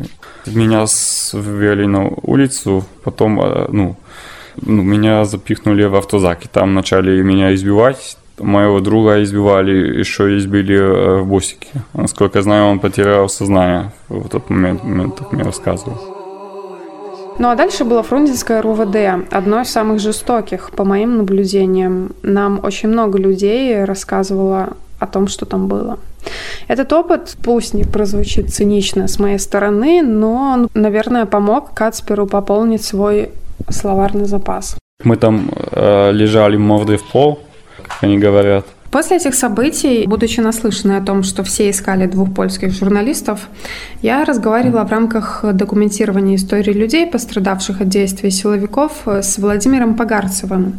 меня 0.47 0.85
ввели 1.33 1.87
на 1.87 2.09
улицу, 2.23 2.85
потом, 3.03 3.41
э, 3.41 3.67
ну, 3.71 3.97
ну, 4.63 4.83
меня 4.83 5.25
запихнули 5.25 5.85
в 5.85 5.95
автозак, 5.97 6.45
и 6.45 6.49
там 6.49 6.75
начали 6.75 7.21
меня 7.23 7.55
избивать, 7.55 8.17
моего 8.39 8.81
друга 8.81 9.23
избивали, 9.23 9.99
еще 9.99 10.37
избили 10.39 10.77
э, 10.77 11.21
в 11.21 11.27
бусике. 11.27 11.69
Насколько 11.95 12.39
я 12.39 12.43
знаю, 12.43 12.67
он 12.67 12.79
потерял 12.79 13.29
сознание 13.29 13.93
в 14.09 14.29
тот 14.29 14.51
момент, 14.51 14.85
момент 14.85 15.17
так 15.17 15.33
мне 15.33 15.43
рассказывал. 15.43 16.16
Ну 17.39 17.49
а 17.49 17.55
дальше 17.55 17.85
было 17.85 18.03
Фрунзенское 18.03 18.63
РУВД, 18.63 19.31
одно 19.31 19.61
из 19.61 19.69
самых 19.69 20.01
жестоких, 20.01 20.71
по 20.71 20.85
моим 20.85 21.19
наблюдениям. 21.19 22.13
Нам 22.23 22.61
очень 22.63 22.89
много 22.89 23.19
людей 23.19 23.85
рассказывало 23.85 24.77
о 24.99 25.07
том, 25.07 25.29
что 25.29 25.45
там 25.45 25.69
было. 25.69 25.99
Этот 26.67 26.93
опыт, 26.93 27.37
пусть 27.45 27.75
не 27.75 27.85
прозвучит 27.85 28.53
цинично 28.53 29.07
с 29.07 29.19
моей 29.19 29.39
стороны, 29.39 30.03
но 30.03 30.35
он, 30.35 30.69
наверное, 30.75 31.27
помог 31.27 31.75
Кацперу 31.75 32.27
пополнить 32.27 32.83
свой 32.83 33.31
словарный 33.69 34.25
запас. 34.25 34.77
Мы 35.05 35.17
там 35.17 35.51
э, 35.73 36.13
лежали 36.13 36.57
мордой 36.57 36.97
в 36.97 37.05
пол, 37.05 37.41
как 37.77 38.03
они 38.03 38.19
говорят. 38.19 38.67
После 38.91 39.17
этих 39.17 39.35
событий, 39.35 40.07
будучи 40.07 40.41
наслышанной 40.41 40.99
о 40.99 41.03
том, 41.03 41.23
что 41.23 41.43
все 41.43 41.71
искали 41.71 42.07
двух 42.07 42.33
польских 42.33 42.73
журналистов, 42.73 43.49
я 44.03 44.25
разговаривала 44.25 44.85
в 44.85 44.91
рамках 44.91 45.45
документирования 45.53 46.37
истории 46.37 46.73
людей, 46.73 47.07
пострадавших 47.07 47.81
от 47.81 47.89
действий 47.89 48.31
силовиков, 48.31 48.93
с 49.07 49.39
Владимиром 49.39 49.95
Погарцевым. 49.95 50.75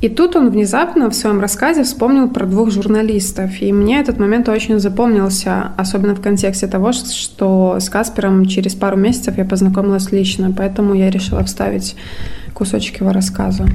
И 0.00 0.08
тут 0.10 0.36
он 0.36 0.50
внезапно 0.50 1.08
в 1.08 1.14
своем 1.14 1.40
рассказе 1.40 1.82
вспомнил 1.82 2.28
про 2.28 2.44
двух 2.44 2.70
журналистов. 2.70 3.62
И 3.62 3.72
мне 3.72 4.00
этот 4.00 4.18
момент 4.18 4.48
очень 4.48 4.78
запомнился, 4.78 5.72
особенно 5.78 6.14
в 6.14 6.20
контексте 6.20 6.66
того, 6.66 6.92
что 6.92 7.78
с 7.80 7.88
Каспером 7.88 8.44
через 8.44 8.74
пару 8.74 8.96
месяцев 8.96 9.38
я 9.38 9.44
познакомилась 9.44 10.12
лично, 10.12 10.52
поэтому 10.54 10.94
я 10.94 11.10
решила 11.10 11.42
вставить 11.44 11.96
кусочек 12.52 13.00
его 13.00 13.12
рассказа. 13.12 13.66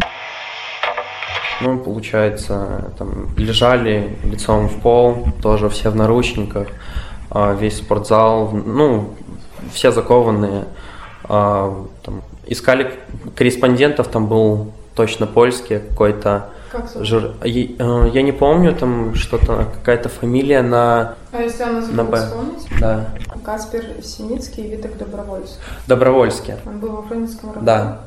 Ну, 1.62 1.78
получается, 1.78 2.92
там 2.98 3.30
лежали 3.38 4.18
лицом 4.24 4.70
в 4.70 4.82
пол, 4.82 5.28
тоже 5.42 5.70
все 5.70 5.90
в 5.90 5.96
наручниках, 5.96 6.68
а, 7.30 7.54
весь 7.54 7.78
спортзал, 7.78 8.52
ну, 8.52 9.14
все 9.74 9.92
закованные. 9.92 10.66
А, 11.24 11.86
там, 12.04 12.22
искали 12.48 12.94
корреспондентов, 13.36 14.08
там 14.08 14.28
был 14.28 14.72
точно 14.96 15.28
польский 15.28 15.80
какой-то. 15.80 16.50
Жур... 17.02 17.34
Э, 17.42 17.50
я 17.50 18.22
не 18.22 18.32
помню, 18.32 18.76
там 18.76 19.16
что-то, 19.16 19.68
какая-то 19.74 20.10
фамилия 20.10 20.62
на... 20.62 21.16
А 21.32 21.42
если 21.42 21.64
она 21.64 21.82
на 21.88 22.04
Б. 22.04 22.28
Да. 22.80 23.10
Каспер 23.44 24.04
Синицкий 24.04 24.66
и 24.66 24.76
Виток 24.76 24.98
Добровольский. 24.98 25.58
Добровольский. 25.88 26.54
Он 26.66 26.80
был 26.80 26.90
во 26.90 27.02
Фрунзенском 27.02 27.54
Да. 27.66 28.02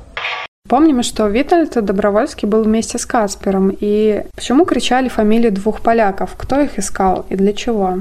Помним, 0.72 1.02
что 1.02 1.28
Витальд 1.28 1.84
Добровольский 1.84 2.48
был 2.48 2.62
вместе 2.62 2.96
с 2.96 3.04
Каспером. 3.04 3.76
И 3.78 4.22
почему 4.34 4.64
кричали 4.64 5.10
фамилии 5.10 5.50
двух 5.50 5.82
поляков? 5.82 6.30
Кто 6.38 6.62
их 6.62 6.78
искал 6.78 7.26
и 7.28 7.36
для 7.36 7.52
чего? 7.52 7.98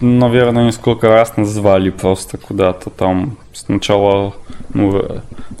Наверное, 0.00 0.64
несколько 0.64 1.08
раз 1.08 1.36
назвали 1.36 1.90
просто 1.90 2.38
куда-то 2.38 2.88
там. 2.88 3.36
Сначала, 3.52 4.32
ну, 4.72 5.04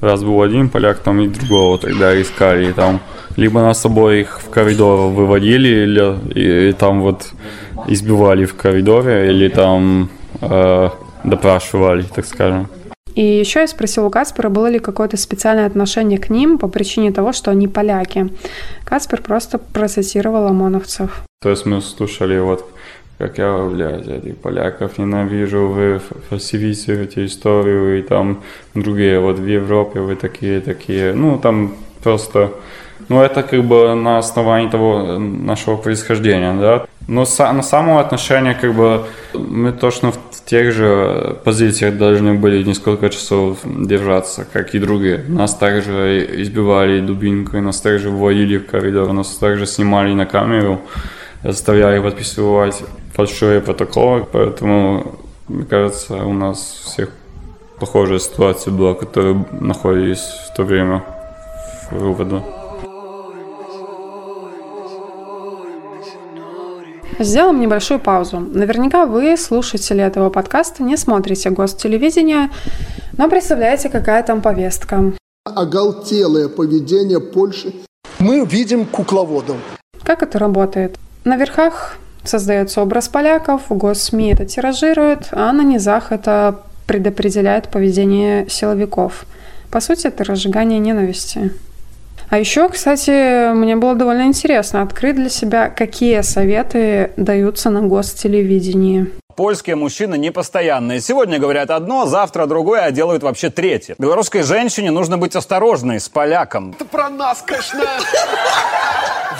раз 0.00 0.24
был 0.24 0.40
один 0.40 0.70
поляк, 0.70 1.00
там 1.00 1.20
и 1.20 1.28
другого 1.28 1.76
тогда 1.76 2.18
искали. 2.18 2.70
И 2.70 2.72
там 2.72 3.00
либо 3.36 3.60
нас 3.60 3.84
обоих 3.84 4.40
в 4.40 4.48
коридор 4.48 5.10
выводили, 5.10 5.68
или 5.68 6.16
и, 6.34 6.70
и 6.70 6.72
там 6.72 7.02
вот 7.02 7.26
избивали 7.88 8.46
в 8.46 8.54
коридоре, 8.54 9.30
или 9.30 9.48
там 9.48 10.08
э, 10.40 10.88
допрашивали, 11.24 12.04
так 12.04 12.24
скажем. 12.24 12.68
И 13.14 13.22
еще 13.22 13.60
я 13.60 13.68
спросила 13.68 14.06
у 14.06 14.10
Каспера, 14.10 14.48
было 14.48 14.66
ли 14.66 14.78
какое-то 14.78 15.16
специальное 15.16 15.66
отношение 15.66 16.18
к 16.18 16.30
ним 16.30 16.58
по 16.58 16.68
причине 16.68 17.12
того, 17.12 17.32
что 17.32 17.50
они 17.50 17.68
поляки. 17.68 18.28
Каспер 18.84 19.22
просто 19.22 19.58
процитировал 19.58 20.46
ОМОНовцев. 20.48 21.22
То 21.40 21.50
есть 21.50 21.66
мы 21.66 21.80
слушали 21.80 22.38
вот 22.38 22.64
как 23.18 23.38
я, 23.38 23.64
блядь, 23.64 24.08
этих 24.08 24.38
поляков 24.38 24.98
ненавижу, 24.98 25.68
вы 25.68 26.00
фальсифицируете 26.28 27.24
историю 27.26 27.98
и 27.98 28.02
там 28.02 28.42
другие, 28.74 29.20
вот 29.20 29.38
в 29.38 29.46
Европе 29.46 30.00
вы 30.00 30.16
такие, 30.16 30.60
такие, 30.60 31.12
ну 31.14 31.38
там 31.38 31.74
просто, 32.02 32.50
ну 33.08 33.22
это 33.22 33.44
как 33.44 33.62
бы 33.64 33.94
на 33.94 34.18
основании 34.18 34.68
того 34.68 35.18
нашего 35.18 35.76
происхождения, 35.76 36.54
да, 36.60 36.86
но 37.06 37.24
на 37.38 37.62
самое 37.62 38.00
отношение 38.00 38.54
как 38.54 38.74
бы 38.74 39.04
мы 39.32 39.72
точно 39.72 40.10
в 40.10 40.18
тех 40.46 40.72
же 40.72 41.36
позициях 41.44 41.96
должны 41.96 42.34
были 42.34 42.62
несколько 42.62 43.08
часов 43.10 43.58
держаться, 43.64 44.46
как 44.52 44.74
и 44.74 44.78
другие. 44.78 45.24
Нас 45.28 45.54
также 45.54 46.26
избивали 46.42 47.00
дубинкой, 47.00 47.60
нас 47.60 47.80
также 47.80 48.10
вводили 48.10 48.58
в 48.58 48.66
коридор, 48.66 49.12
нас 49.12 49.36
также 49.36 49.66
снимали 49.66 50.12
на 50.14 50.26
камеру, 50.26 50.80
заставляли 51.42 52.00
подписывать 52.00 52.82
фальшивые 53.14 53.60
протоколы, 53.60 54.26
поэтому, 54.30 55.16
мне 55.48 55.64
кажется, 55.64 56.24
у 56.24 56.32
нас 56.32 56.58
всех 56.84 57.10
похожая 57.78 58.18
ситуация 58.18 58.72
была, 58.72 58.94
которые 58.94 59.44
находились 59.60 60.24
в 60.50 60.56
то 60.56 60.64
время 60.64 61.04
в 61.90 62.02
РУВД. 62.02 62.53
Сделаем 67.18 67.60
небольшую 67.60 68.00
паузу. 68.00 68.40
Наверняка 68.40 69.06
вы, 69.06 69.36
слушатели 69.36 70.02
этого 70.02 70.30
подкаста, 70.30 70.82
не 70.82 70.96
смотрите 70.96 71.50
гостелевидение, 71.50 72.50
но 73.16 73.28
представляете, 73.28 73.88
какая 73.88 74.22
там 74.24 74.42
повестка. 74.42 75.12
Оголтелое 75.44 76.48
поведение 76.48 77.20
Польши. 77.20 77.72
Мы 78.18 78.44
видим 78.44 78.84
кукловодов. 78.84 79.56
Как 80.02 80.22
это 80.22 80.38
работает? 80.38 80.98
На 81.24 81.36
верхах 81.36 81.98
создается 82.24 82.82
образ 82.82 83.08
поляков, 83.08 83.62
госсми 83.68 84.32
это 84.32 84.44
тиражируют, 84.46 85.28
а 85.30 85.52
на 85.52 85.62
низах 85.62 86.10
это 86.10 86.62
предопределяет 86.86 87.68
поведение 87.68 88.48
силовиков. 88.48 89.26
По 89.70 89.80
сути, 89.80 90.08
это 90.08 90.24
разжигание 90.24 90.78
ненависти. 90.78 91.52
А 92.30 92.38
еще, 92.38 92.68
кстати, 92.68 93.52
мне 93.52 93.76
было 93.76 93.94
довольно 93.94 94.22
интересно 94.22 94.82
открыть 94.82 95.16
для 95.16 95.28
себя, 95.28 95.68
какие 95.68 96.20
советы 96.22 97.12
даются 97.16 97.70
на 97.70 97.82
гостелевидении. 97.82 99.06
Польские 99.36 99.74
мужчины 99.74 100.16
непостоянные. 100.16 101.00
Сегодня 101.00 101.40
говорят 101.40 101.70
одно, 101.70 102.06
завтра 102.06 102.46
другое, 102.46 102.82
а 102.82 102.90
делают 102.92 103.24
вообще 103.24 103.50
третье. 103.50 103.96
Белорусской 103.98 104.42
женщине 104.42 104.92
нужно 104.92 105.18
быть 105.18 105.34
осторожной 105.34 105.98
с 105.98 106.08
поляком. 106.08 106.70
Это 106.70 106.84
про 106.84 107.10
нас, 107.10 107.42
конечно. 107.42 107.82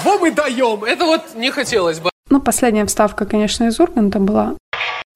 Во 0.03 0.19
мы 0.19 0.33
даем. 0.33 0.83
Это 0.83 1.05
вот 1.05 1.23
не 1.37 1.51
хотелось 1.53 2.01
бы. 2.01 2.11
Ну, 2.29 2.41
последняя 2.41 2.87
вставка, 2.87 3.25
конечно, 3.25 3.65
из 3.65 3.79
Урганта 3.79 4.19
была. 4.19 4.55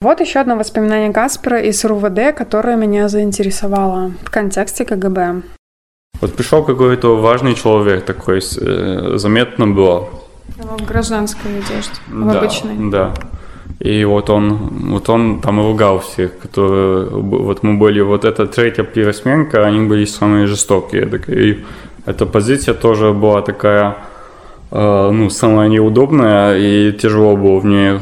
Вот 0.00 0.20
еще 0.20 0.38
одно 0.38 0.54
воспоминание 0.54 1.12
Каспера 1.12 1.60
из 1.60 1.84
РУВД, 1.84 2.32
которое 2.36 2.76
меня 2.76 3.08
заинтересовало 3.08 4.12
в 4.24 4.30
контексте 4.30 4.84
КГБ. 4.84 5.42
Вот 6.20 6.34
пришел 6.34 6.64
какой-то 6.64 7.16
важный 7.16 7.54
человек 7.54 8.04
такой, 8.04 8.38
э, 8.38 9.12
заметно 9.16 9.68
было. 9.68 10.08
В 10.56 10.84
гражданской 10.84 11.58
одежде, 11.58 11.92
в 12.08 12.32
да, 12.32 12.38
обычной. 12.38 12.90
Да. 12.90 13.14
И 13.78 14.04
вот 14.04 14.28
он, 14.28 14.56
вот 14.90 15.08
он 15.08 15.40
там 15.40 15.60
ругал 15.60 16.00
всех, 16.00 16.38
которые, 16.38 17.08
вот 17.10 17.62
мы 17.62 17.74
были, 17.74 18.00
вот 18.00 18.24
эта 18.24 18.46
третья 18.46 18.82
пересменка, 18.82 19.64
они 19.64 19.86
были 19.86 20.04
самые 20.04 20.46
жестокие. 20.46 21.08
И 21.28 21.64
эта 22.04 22.26
позиция 22.26 22.74
тоже 22.74 23.12
была 23.12 23.42
такая, 23.42 23.96
э, 24.72 25.10
ну, 25.12 25.30
самая 25.30 25.68
неудобная, 25.68 26.58
и 26.58 26.92
тяжело 26.92 27.36
было 27.36 27.60
в 27.60 27.66
ней 27.66 28.00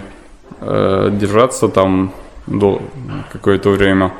э, 0.61 1.11
держаться 1.13 1.69
там 1.69 2.13
до 2.47 2.81
какое-то 3.33 3.71
время. 3.71 4.13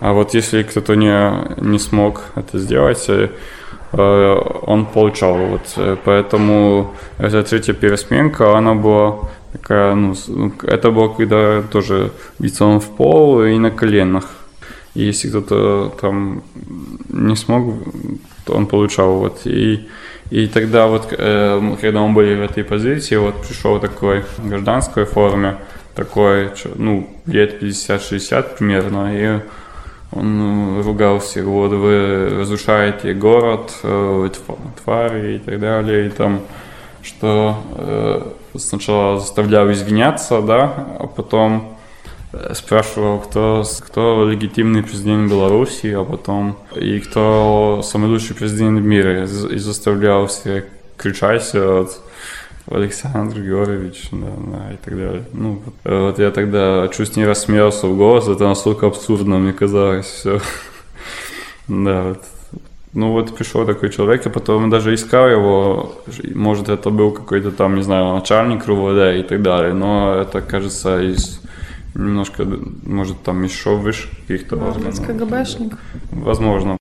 А 0.00 0.12
вот 0.12 0.34
если 0.34 0.62
кто-то 0.62 0.94
не, 0.94 1.60
не 1.60 1.78
смог 1.78 2.22
это 2.34 2.58
сделать, 2.58 3.06
э, 3.08 3.28
он 3.92 4.86
получал. 4.86 5.36
Вот, 5.36 5.62
э, 5.76 5.96
поэтому 6.04 6.94
эта 7.18 7.42
третья 7.42 7.72
пересменка, 7.72 8.56
она 8.56 8.74
была 8.74 9.18
такая, 9.52 9.94
ну, 9.94 10.14
ну, 10.28 10.52
это 10.62 10.90
было 10.90 11.08
когда 11.08 11.62
тоже 11.62 12.10
лицом 12.38 12.80
в 12.80 12.88
пол 12.96 13.42
и 13.42 13.58
на 13.58 13.70
коленах. 13.70 14.24
И 14.94 15.04
если 15.04 15.28
кто-то 15.28 15.92
там 16.00 16.42
не 17.08 17.36
смог, 17.36 17.74
то 18.44 18.54
он 18.54 18.66
получал. 18.66 19.18
Вот. 19.18 19.40
И, 19.44 19.88
и 20.30 20.46
тогда 20.46 20.86
вот, 20.86 21.08
э, 21.10 21.76
когда 21.80 22.00
мы 22.00 22.14
были 22.14 22.34
в 22.34 22.42
этой 22.42 22.64
позиции, 22.64 23.16
вот 23.16 23.34
пришел 23.46 23.80
такой 23.80 24.22
в 24.38 24.48
гражданской 24.48 25.04
форме, 25.04 25.56
такой, 25.94 26.50
ну, 26.76 27.08
лет 27.26 27.62
50-60 27.62 28.56
примерно, 28.58 29.10
и 29.14 29.40
он 30.12 30.82
ругал 30.82 31.18
всех, 31.18 31.44
вот 31.46 31.72
вы 31.72 32.28
разрушаете 32.40 33.12
город, 33.14 33.72
э, 33.82 34.28
твари 34.84 35.36
и 35.36 35.38
так 35.38 35.60
далее, 35.60 36.06
и 36.06 36.10
там, 36.10 36.40
что 37.02 37.62
э, 37.76 38.22
сначала 38.58 39.18
заставлял 39.18 39.70
извиняться, 39.72 40.40
да, 40.42 40.72
а 40.98 41.06
потом 41.06 41.76
э, 42.32 42.54
спрашивал, 42.54 43.18
кто, 43.18 43.64
кто 43.80 44.28
легитимный 44.28 44.82
президент 44.82 45.30
Беларуси, 45.30 45.88
а 45.88 46.04
потом 46.04 46.56
и 46.74 47.00
кто 47.00 47.80
самый 47.82 48.08
лучший 48.08 48.36
президент 48.36 48.80
в 48.80 48.84
мире, 48.84 49.24
и 49.24 49.58
заставлял 49.58 50.28
всех 50.28 50.64
кричать, 50.96 51.50
вот, 51.52 52.00
Александр 52.70 53.40
Георгиевич, 53.40 54.08
да, 54.10 54.26
да, 54.38 54.72
и 54.72 54.76
так 54.76 54.96
далее. 54.96 55.24
Ну, 55.32 55.62
вот, 55.64 55.74
вот 55.84 56.18
я 56.18 56.30
тогда 56.30 56.88
чуть 56.88 57.16
не 57.16 57.24
рассмеялся 57.24 57.86
в 57.86 57.96
голос, 57.96 58.28
это 58.28 58.44
настолько 58.44 58.86
абсурдно 58.86 59.38
мне 59.38 59.52
казалось 59.52 60.06
все. 60.06 60.40
Да, 61.68 62.02
вот. 62.02 62.22
Ну 62.92 63.12
вот 63.12 63.34
пришел 63.34 63.66
такой 63.66 63.90
человек, 63.90 64.24
и 64.24 64.30
потом 64.30 64.70
даже 64.70 64.94
искал 64.94 65.28
его, 65.28 65.96
может 66.34 66.68
это 66.68 66.90
был 66.90 67.10
какой-то 67.10 67.50
там, 67.50 67.74
не 67.74 67.82
знаю, 67.82 68.14
начальник 68.14 68.66
РУВД 68.66 69.18
и 69.18 69.22
так 69.22 69.42
далее, 69.42 69.74
но 69.74 70.14
это, 70.14 70.40
кажется, 70.40 71.02
из 71.02 71.40
немножко, 71.94 72.46
может, 72.84 73.22
там 73.22 73.42
еще 73.42 73.76
выше 73.76 74.08
каких-то 74.20 74.56
Может 74.56 74.82
быть, 74.82 74.98
КГБшник? 74.98 75.78
Возможно. 76.10 76.78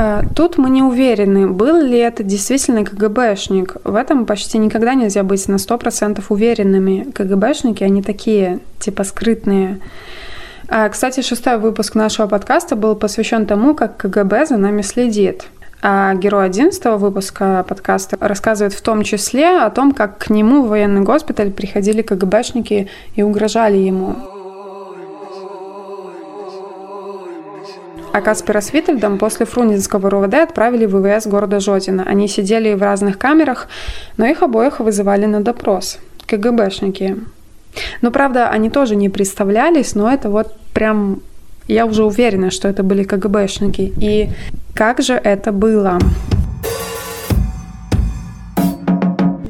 А, 0.00 0.22
Тут 0.36 0.58
мы 0.58 0.70
не 0.70 0.82
уверены, 0.82 1.48
был 1.48 1.82
ли 1.82 1.98
это 1.98 2.22
действительно 2.22 2.84
КГБшник. 2.84 3.78
В 3.82 3.96
этом 3.96 4.26
почти 4.26 4.58
никогда 4.58 4.94
нельзя 4.94 5.24
быть 5.24 5.48
на 5.48 5.56
100% 5.56 6.22
уверенными. 6.28 7.10
КГБшники, 7.12 7.82
они 7.82 8.00
такие, 8.02 8.60
типа 8.78 9.02
скрытные. 9.02 9.80
А, 10.68 10.88
Кстати, 10.88 11.20
шестой 11.20 11.58
выпуск 11.58 11.96
нашего 11.96 12.28
подкаста 12.28 12.76
был 12.76 12.94
посвящен 12.94 13.44
тому, 13.44 13.74
как 13.74 13.96
КГБ 13.96 14.46
за 14.46 14.56
нами 14.56 14.82
следит. 14.82 15.46
А 15.82 16.14
герой 16.14 16.46
11 16.46 16.84
выпуска 17.00 17.64
подкаста 17.68 18.16
рассказывает 18.20 18.74
в 18.74 18.82
том 18.82 19.02
числе 19.02 19.58
о 19.58 19.70
том, 19.70 19.92
как 19.92 20.18
к 20.18 20.30
нему 20.30 20.62
в 20.62 20.68
военный 20.68 21.00
госпиталь 21.00 21.50
приходили 21.50 22.02
КГБшники 22.02 22.88
и 23.16 23.22
угрожали 23.22 23.78
ему. 23.78 24.37
А 28.18 28.20
Каспера 28.20 28.60
с 28.60 28.72
Витальдом 28.72 29.16
после 29.16 29.46
Фрунзенского 29.46 30.10
РУВД 30.10 30.34
отправили 30.34 30.86
в 30.86 30.96
ВВС 30.96 31.28
города 31.28 31.60
Жодина. 31.60 32.02
Они 32.02 32.26
сидели 32.26 32.74
в 32.74 32.82
разных 32.82 33.16
камерах, 33.16 33.68
но 34.16 34.26
их 34.26 34.42
обоих 34.42 34.80
вызывали 34.80 35.26
на 35.26 35.40
допрос. 35.40 36.00
КГБшники. 36.26 37.16
Ну, 38.02 38.10
правда, 38.10 38.48
они 38.48 38.70
тоже 38.70 38.96
не 38.96 39.08
представлялись, 39.08 39.94
но 39.94 40.10
это 40.10 40.30
вот 40.30 40.56
прям... 40.74 41.20
Я 41.68 41.86
уже 41.86 42.02
уверена, 42.02 42.50
что 42.50 42.66
это 42.66 42.82
были 42.82 43.04
КГБшники. 43.04 43.92
И 44.00 44.30
как 44.74 45.00
же 45.00 45.12
это 45.14 45.52
было? 45.52 46.00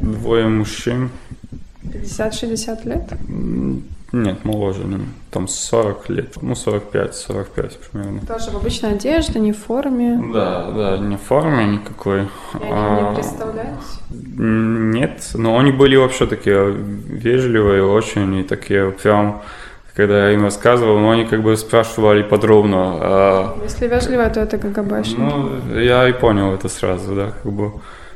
Двое 0.02 0.46
мужчин, 0.46 1.08
50-60 1.84 2.86
лет? 2.86 3.12
Нет, 4.12 4.44
моложе, 4.44 4.84
ну, 4.86 5.00
там 5.30 5.48
40 5.48 6.08
лет, 6.08 6.34
ну 6.40 6.52
45-45 6.52 7.72
примерно. 7.92 8.20
Тоже 8.26 8.50
в 8.50 8.56
обычной 8.56 8.92
одежде, 8.92 9.38
не 9.38 9.52
в 9.52 9.58
форме. 9.58 10.18
Да, 10.32 10.70
да, 10.70 10.98
не 10.98 11.16
в 11.16 11.20
форме 11.20 11.66
никакой. 11.66 12.22
И 12.22 12.26
они 12.62 12.70
а, 12.72 13.10
не 13.10 13.14
представлялись? 13.14 14.00
Нет, 14.10 15.30
но 15.34 15.58
они 15.58 15.72
были 15.72 15.96
вообще 15.96 16.26
такие 16.26 16.70
вежливые 16.72 17.84
очень 17.84 18.34
и 18.36 18.44
такие 18.44 18.90
прям, 18.92 19.42
когда 19.94 20.28
я 20.28 20.34
им 20.34 20.44
рассказывал, 20.44 20.98
ну 20.98 21.10
они 21.10 21.26
как 21.26 21.42
бы 21.42 21.56
спрашивали 21.56 22.22
подробно. 22.22 22.96
а, 23.00 23.58
Если 23.62 23.88
вежливо, 23.88 24.30
то 24.30 24.40
это 24.40 24.56
КГБшники. 24.56 25.20
Ну, 25.20 25.78
я 25.78 26.08
и 26.08 26.12
понял 26.12 26.54
это 26.54 26.68
сразу, 26.68 27.14
да, 27.14 27.32
как 27.42 27.52
бы. 27.52 27.72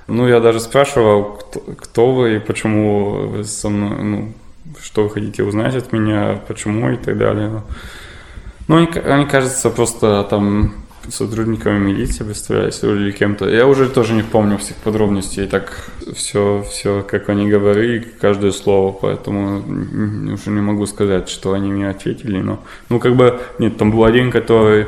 Ну, 0.07 0.26
я 0.26 0.40
даже 0.40 0.61
спрашивал, 0.61 1.24
кто, 1.35 1.61
кто 1.61 2.12
вы 2.12 2.37
и 2.37 2.38
почему 2.38 3.28
вы 3.28 3.44
со 3.44 3.68
мной, 3.68 4.02
ну, 4.02 4.33
что 4.83 5.05
вы 5.05 5.11
хотите 5.11 5.42
узнать 5.42 5.75
от 5.75 5.92
меня, 5.92 6.40
почему 6.49 6.90
и 6.90 6.97
так 6.97 7.16
далее. 7.18 7.49
Ну, 7.49 7.62
Ну, 8.68 8.77
они, 8.77 8.88
они, 9.05 9.27
кажется, 9.27 9.71
просто 9.71 10.27
там 10.29 10.75
сотрудниками 11.09 11.79
милиции 11.79 12.25
представлялись 12.25 12.83
или 12.83 13.11
кем-то. 13.11 13.49
Я 13.49 13.66
уже 13.66 13.88
тоже 13.88 14.14
не 14.14 14.23
помню 14.23 14.57
всех 14.59 14.77
подробностей, 14.77 15.47
так 15.47 15.90
все, 16.14 16.64
все, 16.71 17.03
как 17.03 17.29
они 17.29 17.49
говорили, 17.49 18.07
каждое 18.21 18.53
слово, 18.53 18.92
поэтому 18.92 19.59
уже 20.33 20.51
не 20.51 20.61
могу 20.61 20.87
сказать, 20.87 21.29
что 21.29 21.53
они 21.53 21.73
мне 21.73 21.88
ответили, 21.88 22.38
но, 22.38 22.61
ну, 22.88 23.01
как 23.01 23.16
бы, 23.16 23.40
нет, 23.59 23.77
там 23.79 23.90
был 23.90 24.05
один, 24.05 24.31
который 24.31 24.87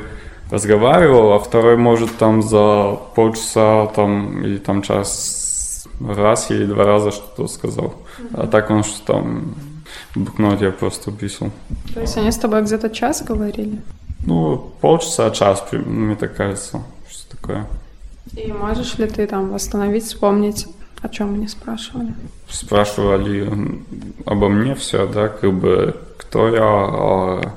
разговаривал, 0.50 1.32
а 1.32 1.38
второй 1.38 1.76
может 1.76 2.16
там 2.16 2.42
за 2.42 2.96
полчаса 3.16 3.86
там 3.86 4.44
или 4.44 4.58
там 4.58 4.82
час 4.82 5.86
раз 6.00 6.50
или 6.50 6.64
два 6.64 6.84
раза 6.84 7.10
что-то 7.10 7.48
сказал. 7.48 7.94
А 8.32 8.46
так 8.46 8.70
он 8.70 8.84
что 8.84 9.04
там 9.04 9.54
в 10.14 10.20
блокноте 10.20 10.70
просто 10.70 11.10
писал. 11.10 11.50
То 11.92 12.00
есть 12.00 12.16
они 12.16 12.30
с 12.30 12.36
тобой 12.36 12.62
где-то 12.62 12.90
час 12.90 13.22
говорили? 13.22 13.80
Ну, 14.26 14.72
полчаса, 14.80 15.30
час, 15.30 15.64
мне 15.72 16.16
так 16.16 16.34
кажется, 16.34 16.82
что 17.08 17.36
такое. 17.36 17.66
И 18.32 18.52
можешь 18.52 18.98
ли 18.98 19.06
ты 19.06 19.26
там 19.26 19.50
восстановить, 19.50 20.04
вспомнить, 20.04 20.66
о 21.02 21.08
чем 21.08 21.34
они 21.34 21.48
спрашивали? 21.48 22.14
Спрашивали 22.48 23.82
обо 24.24 24.48
мне 24.48 24.74
все, 24.74 25.06
да, 25.06 25.28
как 25.28 25.52
бы, 25.52 25.94
кто 26.16 26.48
я, 26.48 26.62
а, 26.62 27.54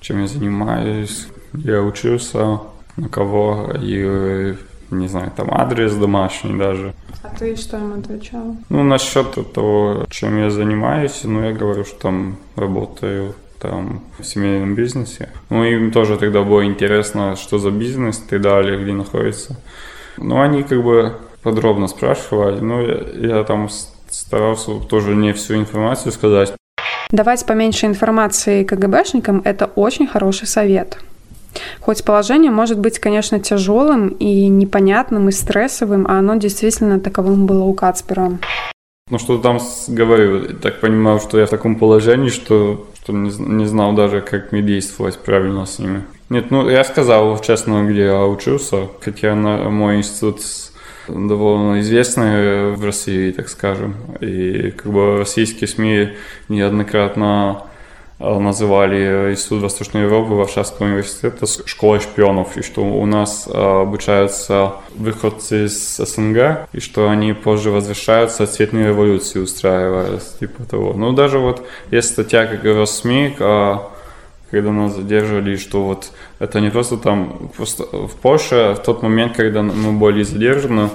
чем 0.00 0.20
я 0.20 0.26
занимаюсь, 0.26 1.28
я 1.52 1.80
учился, 1.82 2.60
на 2.96 3.08
кого, 3.08 3.72
и, 3.80 4.56
не 4.90 5.08
знаю, 5.08 5.30
там 5.36 5.48
адрес 5.50 5.94
домашний 5.94 6.56
даже. 6.58 6.94
А 7.22 7.28
ты 7.28 7.56
что 7.56 7.76
им 7.76 7.92
отвечал? 7.92 8.56
Ну, 8.68 8.82
насчет 8.82 9.52
того, 9.52 10.06
чем 10.10 10.38
я 10.38 10.50
занимаюсь, 10.50 11.20
ну, 11.24 11.42
я 11.42 11.52
говорю, 11.52 11.84
что 11.84 11.98
там 11.98 12.36
работаю 12.56 13.34
там 13.60 14.02
в 14.18 14.24
семейном 14.24 14.74
бизнесе. 14.74 15.30
Ну, 15.50 15.64
им 15.64 15.90
тоже 15.90 16.16
тогда 16.16 16.42
было 16.42 16.64
интересно, 16.64 17.36
что 17.36 17.58
за 17.58 17.70
бизнес 17.70 18.18
и 18.18 18.28
так 18.30 18.40
далее, 18.40 18.80
где 18.80 18.92
находится. 18.92 19.56
Ну, 20.16 20.40
они 20.40 20.62
как 20.62 20.82
бы 20.82 21.16
подробно 21.42 21.88
спрашивали, 21.88 22.60
но 22.60 22.80
я, 22.80 23.36
я 23.38 23.44
там 23.44 23.68
старался 24.08 24.78
тоже 24.80 25.14
не 25.14 25.32
всю 25.32 25.56
информацию 25.56 26.12
сказать. 26.12 26.54
Давать 27.10 27.46
поменьше 27.46 27.86
информации 27.86 28.64
КГБшникам– 28.64 29.40
это 29.44 29.66
очень 29.66 30.06
хороший 30.06 30.46
совет. 30.46 30.98
Хоть 31.80 32.04
положение 32.04 32.50
может 32.50 32.78
быть, 32.78 32.98
конечно, 32.98 33.40
тяжелым 33.40 34.08
и 34.08 34.48
непонятным, 34.48 35.28
и 35.28 35.32
стрессовым, 35.32 36.06
а 36.06 36.18
оно 36.18 36.36
действительно 36.36 37.00
таковым 37.00 37.46
было 37.46 37.64
у 37.64 37.74
Кацпера. 37.74 38.38
Ну, 39.10 39.18
что 39.18 39.38
там 39.38 39.58
я 39.88 40.40
так 40.60 40.80
понимаю, 40.80 41.18
что 41.18 41.38
я 41.38 41.46
в 41.46 41.50
таком 41.50 41.76
положении, 41.76 42.28
что, 42.28 42.86
что 43.00 43.12
не, 43.12 43.30
не 43.30 43.66
знал 43.66 43.94
даже, 43.94 44.20
как 44.20 44.52
мне 44.52 44.60
действовать 44.60 45.18
правильно 45.18 45.64
с 45.64 45.78
ними. 45.78 46.04
Нет, 46.28 46.50
ну, 46.50 46.68
я 46.68 46.84
сказал 46.84 47.38
честно, 47.40 47.84
где 47.84 48.04
я 48.04 48.26
учился, 48.26 48.88
хотя 49.00 49.34
на, 49.34 49.70
мой 49.70 49.96
институт 49.96 50.40
довольно 51.08 51.80
известный 51.80 52.72
в 52.74 52.84
России, 52.84 53.32
так 53.32 53.48
скажем, 53.48 53.96
и 54.20 54.72
как 54.72 54.92
бы 54.92 55.16
российские 55.18 55.68
СМИ 55.68 56.10
неоднократно 56.50 57.62
называли 58.18 59.30
Институт 59.32 59.62
Восточной 59.62 60.02
Европы 60.02 60.34
Варшавского 60.34 60.86
университета 60.86 61.46
школой 61.66 62.00
шпионов, 62.00 62.56
и 62.56 62.62
что 62.62 62.82
у 62.82 63.06
нас 63.06 63.46
э, 63.46 63.52
обучаются 63.52 64.72
выходцы 64.94 65.66
из 65.66 65.96
СНГ, 65.96 66.68
и 66.72 66.80
что 66.80 67.08
они 67.08 67.32
позже 67.32 67.70
возвращаются, 67.70 68.46
цветные 68.46 68.88
революции 68.88 69.38
устраивая, 69.38 70.20
типа 70.40 70.64
того. 70.64 70.94
Ну, 70.94 71.12
даже 71.12 71.38
вот 71.38 71.64
есть 71.92 72.10
статья, 72.10 72.46
как 72.46 72.62
говорят 72.62 72.90
СМИ, 72.90 73.36
а, 73.38 73.88
когда 74.50 74.72
нас 74.72 74.96
задерживали, 74.96 75.56
что 75.56 75.84
вот 75.84 76.10
это 76.38 76.60
не 76.60 76.70
просто 76.70 76.96
там, 76.96 77.50
просто 77.56 77.84
в 77.84 78.16
Польше 78.16 78.74
в 78.76 78.82
тот 78.82 79.02
момент, 79.02 79.36
когда 79.36 79.62
мы 79.62 79.92
были 79.92 80.22
задержаны, 80.22 80.90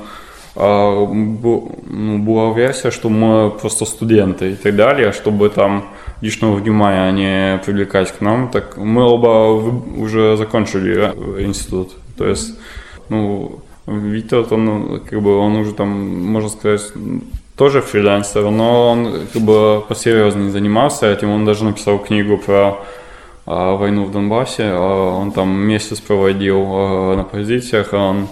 была 0.56 2.54
версия, 2.54 2.92
что 2.92 3.10
мы 3.10 3.50
просто 3.50 3.86
студенты 3.86 4.52
и 4.52 4.56
так 4.56 4.76
далее, 4.76 5.12
чтобы 5.12 5.50
там 5.50 5.86
лишнего 6.22 6.54
внимания 6.54 7.12
не 7.12 7.58
привлекать 7.66 8.12
к 8.12 8.22
нам. 8.22 8.50
Так 8.50 8.78
мы 8.78 9.04
оба 9.04 9.52
уже 9.98 10.38
закончили 10.38 11.12
э, 11.14 11.44
институт. 11.44 11.92
То 12.18 12.28
есть, 12.28 12.58
ну, 13.10 13.60
Витя, 13.88 14.54
он, 14.54 14.66
ну, 14.66 15.02
как 15.10 15.22
бы, 15.22 15.38
он 15.38 15.56
уже 15.56 15.74
там, 15.74 15.90
можно 15.90 16.50
сказать, 16.50 16.82
тоже 17.58 17.82
фрилансер, 17.82 18.50
но 18.50 18.92
он 18.92 19.28
как 19.32 19.42
бы 19.42 19.84
посерьезнее 19.88 20.52
занимался 20.52 21.12
этим. 21.12 21.30
Он 21.30 21.46
даже 21.46 21.66
написал 21.66 22.00
книгу 22.00 22.38
про 22.38 22.80
а, 23.46 23.76
войну 23.76 24.06
в 24.06 24.12
Донбассе. 24.12 24.64
А, 24.72 25.18
Он 25.18 25.32
там 25.32 25.50
месяц 25.50 26.00
проводил 26.00 26.66
а, 26.68 27.16
на 27.16 27.24
позициях, 27.24 27.90
а 27.92 27.98
он 27.98 28.28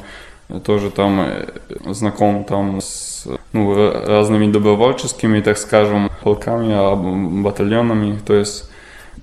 тоже 0.60 0.90
там 0.92 1.22
э, 1.22 1.46
знаком 1.94 2.44
там 2.44 2.82
с 2.82 3.28
ну, 3.54 3.74
ра- 3.74 4.06
разными 4.06 4.52
добровольческими, 4.52 5.42
так 5.42 5.58
скажем, 5.58 6.10
полками, 6.22 6.74
а, 6.74 6.96
батальонами. 6.96 8.20
То 8.26 8.34
есть 8.34 8.70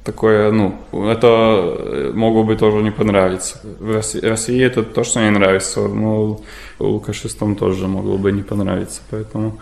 такое, 0.05 0.51
ну, 0.53 0.75
это 0.93 1.27
э, 1.27 2.12
могло 2.14 2.45
бы 2.45 2.57
тоже 2.57 2.83
не 2.83 2.91
понравиться. 2.91 3.61
В 3.81 3.95
России, 3.95 4.21
России 4.21 4.62
это 4.62 4.83
точно 4.83 5.21
не 5.21 5.31
нравится, 5.31 5.87
но 5.88 6.41
лукашистам 6.79 7.57
тоже 7.57 7.88
могло 7.88 8.17
бы 8.17 8.33
не 8.33 8.43
понравиться, 8.43 9.03
поэтому 9.11 9.59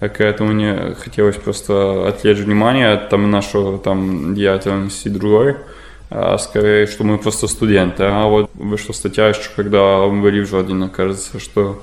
к 0.00 0.20
этому 0.20 0.52
мне 0.52 0.94
хотелось 0.98 1.36
просто 1.36 2.08
отвлечь 2.08 2.38
внимание 2.38 2.92
от 2.92 3.08
там, 3.08 3.30
нашего 3.30 3.78
там, 3.78 4.34
деятельности 4.34 5.08
другой, 5.08 5.56
скорее, 6.38 6.86
что 6.86 7.04
мы 7.04 7.18
просто 7.18 7.48
студенты. 7.48 8.04
А 8.04 8.26
вот 8.26 8.50
вышла 8.54 8.92
статья 8.92 9.28
еще, 9.28 9.50
когда 9.56 10.06
мы 10.06 10.22
были 10.22 10.40
в 10.40 10.48
Жодино, 10.48 10.88
кажется, 10.88 11.38
что 11.40 11.82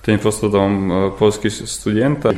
это 0.00 0.12
не 0.12 0.18
просто 0.18 0.50
там 0.50 0.92
э, 0.92 1.10
польские 1.12 1.50
студенты. 1.50 2.36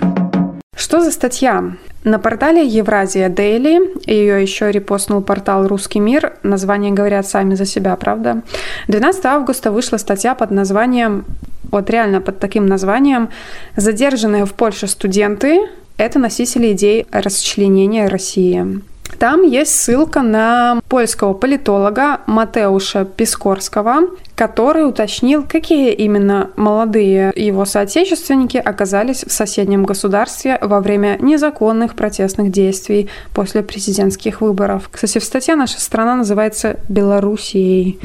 Что 0.76 1.00
за 1.00 1.10
статья? 1.10 1.72
На 2.04 2.20
портале 2.20 2.64
Евразия 2.64 3.28
Дейли, 3.28 3.80
ее 4.08 4.40
еще 4.40 4.70
репостнул 4.70 5.20
портал 5.20 5.66
«Русский 5.66 5.98
мир», 5.98 6.34
названия 6.44 6.92
говорят 6.92 7.26
сами 7.26 7.54
за 7.54 7.66
себя, 7.66 7.96
правда? 7.96 8.42
12 8.86 9.24
августа 9.24 9.72
вышла 9.72 9.96
статья 9.96 10.36
под 10.36 10.52
названием, 10.52 11.24
вот 11.72 11.90
реально 11.90 12.20
под 12.20 12.38
таким 12.38 12.66
названием 12.66 13.30
«Задержанные 13.74 14.44
в 14.44 14.54
Польше 14.54 14.86
студенты– 14.86 15.68
это 15.96 16.20
носители 16.20 16.72
идей 16.72 17.06
расчленения 17.10 18.08
России». 18.08 18.80
Там 19.18 19.42
есть 19.42 19.74
ссылка 19.74 20.20
на 20.20 20.80
польского 20.88 21.32
политолога 21.32 22.20
Матеуша 22.26 23.04
Пискорского, 23.04 24.10
который 24.34 24.86
уточнил, 24.86 25.42
какие 25.42 25.92
именно 25.92 26.50
молодые 26.56 27.32
его 27.34 27.64
соотечественники 27.64 28.58
оказались 28.58 29.24
в 29.24 29.32
соседнем 29.32 29.84
государстве 29.84 30.58
во 30.60 30.80
время 30.80 31.16
незаконных 31.20 31.94
протестных 31.94 32.50
действий 32.50 33.08
после 33.32 33.62
президентских 33.62 34.42
выборов. 34.42 34.90
Кстати, 34.92 35.18
в 35.18 35.24
статье 35.24 35.54
наша 35.56 35.80
страна 35.80 36.16
называется 36.16 36.76
Белоруссией. 36.88 37.98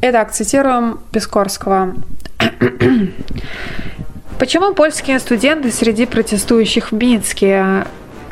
Итак, 0.00 0.32
цитируем 0.32 0.98
Пискорского. 1.12 1.94
Почему 4.38 4.74
польские 4.74 5.18
студенты 5.18 5.70
среди 5.70 6.04
протестующих 6.04 6.92
в 6.92 6.96
Минске 6.96 7.86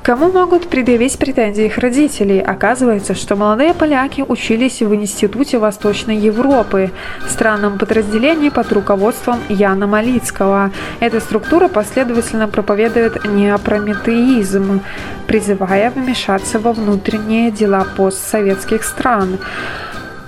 Кому 0.05 0.31
могут 0.31 0.69
предъявить 0.69 1.19
претензии 1.19 1.65
их 1.65 1.79
родителей? 1.79 2.39
Оказывается, 2.39 3.15
что 3.15 3.37
молодые 3.37 3.73
поляки 3.73 4.21
учились 4.21 4.83
в 4.83 4.95
Институте 4.95 5.57
Восточной 5.57 6.19
Европы, 6.19 6.91
странном 7.27 7.79
подразделении 7.79 8.51
под 8.51 8.71
руководством 8.71 9.39
Яна 9.49 9.87
Малицкого. 9.87 10.73
Эта 11.01 11.21
структура 11.21 11.69
последовательно 11.69 12.49
проповедует 12.49 13.25
неопрометеизм, 13.25 14.83
призывая 15.27 15.91
вмешаться 15.91 16.59
во 16.59 16.75
внутренние 16.75 17.51
дела 17.51 17.87
постсоветских 17.97 18.85
стран. 18.85 19.39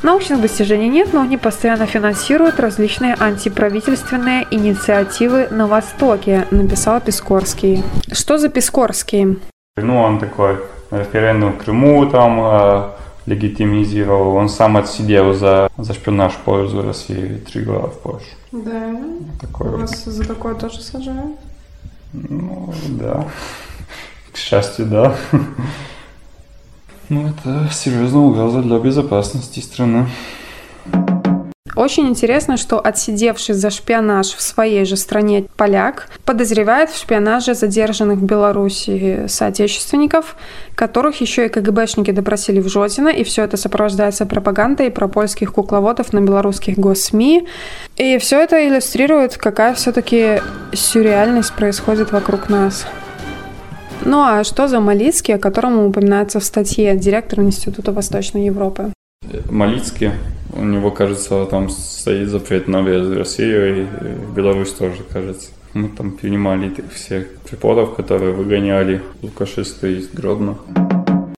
Научных 0.03 0.41
достижений 0.41 0.89
нет, 0.89 1.13
но 1.13 1.21
они 1.21 1.37
постоянно 1.37 1.85
финансируют 1.85 2.61
различные 2.61 3.15
антиправительственные 3.21 4.47
инициативы 4.51 5.49
на 5.51 5.67
Востоке, 5.67 6.47
написал 6.51 7.03
Пискорский. 7.03 7.83
Что 8.11 8.39
за 8.39 8.49
Пискорский? 8.49 9.39
Ну, 9.79 10.01
он 10.01 10.19
такой 10.19 10.59
референдум 10.91 11.53
в 11.53 11.59
Крыму 11.59 12.07
там 12.07 12.41
э, 12.41 12.91
легитимизировал. 13.27 14.35
Он 14.37 14.49
сам 14.49 14.79
отсидел 14.79 15.35
за, 15.35 15.69
за 15.77 15.93
шпионаж 15.93 16.33
в 16.33 16.39
пользу 16.39 16.81
России 16.81 17.37
три 17.47 17.63
года 17.63 17.89
в 17.89 17.99
Польше. 17.99 18.25
Да. 18.53 18.97
Такой 19.39 19.69
Вас 19.69 20.07
вот. 20.07 20.15
за 20.15 20.27
такое 20.27 20.55
тоже 20.55 20.81
сажают? 20.81 21.37
Ну, 22.15 22.73
да. 22.89 23.29
К 24.33 24.37
счастью, 24.39 24.87
да. 24.87 25.15
Ну, 27.09 27.29
это 27.29 27.69
серьезная 27.71 28.23
угроза 28.23 28.63
для 28.63 28.79
безопасности 28.79 29.61
страны. 29.61 30.09
Очень 31.77 32.09
интересно, 32.09 32.57
что 32.57 32.81
отсидевший 32.81 33.55
за 33.55 33.69
шпионаж 33.69 34.29
в 34.29 34.41
своей 34.41 34.87
же 34.87 34.97
стране 34.97 35.45
поляк 35.57 36.09
подозревает 36.25 36.89
в 36.89 36.99
шпионаже 36.99 37.55
задержанных 37.55 38.19
в 38.19 38.25
Беларуси 38.25 39.27
соотечественников, 39.29 40.37
которых 40.75 41.21
еще 41.21 41.45
и 41.45 41.49
КГБшники 41.51 42.13
допросили 42.13 42.61
в 42.61 42.69
Жодино, 42.69 43.11
и 43.11 43.25
все 43.25 43.45
это 43.45 43.59
сопровождается 43.59 44.25
пропагандой 44.25 44.91
про 44.91 45.07
польских 45.07 45.53
кукловодов 45.53 46.15
на 46.15 46.23
белорусских 46.23 46.79
госсми. 46.79 47.47
И 47.97 48.17
все 48.17 48.41
это 48.41 48.67
иллюстрирует, 48.67 49.37
какая 49.37 49.75
все-таки 49.75 50.41
сюрреальность 50.73 51.53
происходит 51.53 52.11
вокруг 52.11 52.49
нас. 52.49 52.87
Ну 54.03 54.23
а 54.23 54.45
что 54.45 54.67
за 54.67 54.81
Малицкий, 54.81 55.35
о 55.35 55.39
котором 55.39 55.79
упоминается 55.79 56.41
в 56.41 56.45
статье 56.45 56.97
директор 56.97 57.41
Института 57.41 57.93
Восточной 57.93 58.47
Европы? 58.47 58.93
Малицкий 59.51 60.11
у 60.53 60.65
него, 60.65 60.91
кажется, 60.91 61.45
там 61.47 61.69
стоит 61.69 62.29
запрет 62.29 62.69
на 62.69 62.83
въезд 62.83 63.09
в 63.09 63.17
Россию 63.17 63.83
и 63.83 63.87
Беларусь 64.35 64.73
тоже, 64.73 65.03
кажется. 65.13 65.51
Мы 65.75 65.89
там 65.89 66.13
принимали 66.13 66.73
всех 66.95 67.37
преподов, 67.41 67.95
которые 67.95 68.33
выгоняли 68.33 69.03
Лукашиста 69.23 69.89
из 69.89 70.09
Гродно. 70.09 70.57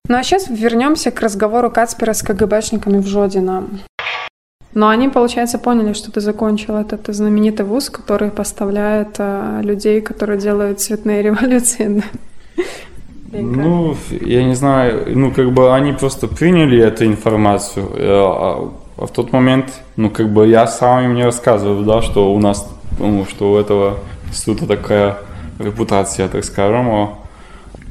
Ну 0.08 0.16
а 0.16 0.22
сейчас 0.22 0.48
вернемся 0.48 1.10
к 1.10 1.20
разговору 1.20 1.70
Кацпера 1.70 2.12
с 2.12 2.22
КГБшниками 2.22 2.98
в 2.98 3.06
Жодино. 3.06 3.68
Но 4.74 4.88
они, 4.88 5.08
получается, 5.08 5.58
поняли, 5.58 5.92
что 5.92 6.12
ты 6.12 6.20
закончил 6.20 6.76
этот 6.76 7.06
знаменитый 7.08 7.66
вуз, 7.66 7.90
который 7.90 8.30
поставляет 8.30 9.16
а, 9.18 9.60
людей, 9.60 10.00
которые 10.00 10.38
делают 10.38 10.80
цветные 10.80 11.22
революции. 11.28 12.02
Ну, 13.32 13.96
я 14.20 14.44
не 14.44 14.54
знаю, 14.54 15.04
ну, 15.08 15.30
как 15.32 15.52
бы 15.52 15.74
они 15.74 15.92
просто 15.92 16.28
приняли 16.28 16.78
эту 16.78 17.04
информацию, 17.04 17.86
э, 17.94 18.08
а 18.08 18.70
а 18.98 19.06
в 19.06 19.12
тот 19.12 19.32
момент, 19.32 19.80
ну, 19.96 20.10
как 20.10 20.28
бы 20.32 20.48
я 20.48 20.66
сам 20.66 21.04
им 21.04 21.14
не 21.14 21.24
рассказывал, 21.24 21.84
да, 21.84 22.02
что 22.02 22.34
у 22.34 22.40
нас, 22.40 22.68
ну, 22.98 23.24
что 23.30 23.52
у 23.52 23.56
этого 23.56 23.98
института 24.28 24.66
такая 24.66 25.18
репутация, 25.58 26.28
так 26.28 26.44
скажем, 26.44 27.10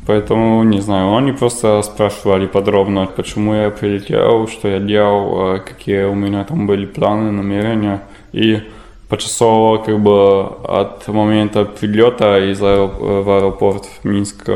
Поэтому, 0.06 0.64
не 0.64 0.80
знаю, 0.80 1.18
они 1.18 1.34
просто 1.34 1.82
спрашивали 1.82 2.46
подробно, 2.46 3.08
почему 3.14 3.54
я 3.54 3.70
прилетел, 3.70 4.48
что 4.48 4.70
я 4.70 4.80
делал, 4.80 5.40
а 5.40 5.60
какие 5.60 6.04
у 6.04 6.16
меня 6.16 6.46
там 6.46 6.66
были 6.66 6.86
планы, 6.86 7.32
намерения. 7.32 8.04
И 8.32 8.62
почасово, 9.10 9.80
как 9.80 10.00
бы, 10.00 10.46
от 10.64 11.06
момента 11.10 11.66
прилета 11.66 12.40
из 12.40 12.62
аэроп- 12.62 13.24
в 13.24 13.30
аэропорт 13.30 13.84
в 14.02 14.06
Минск 14.08 14.50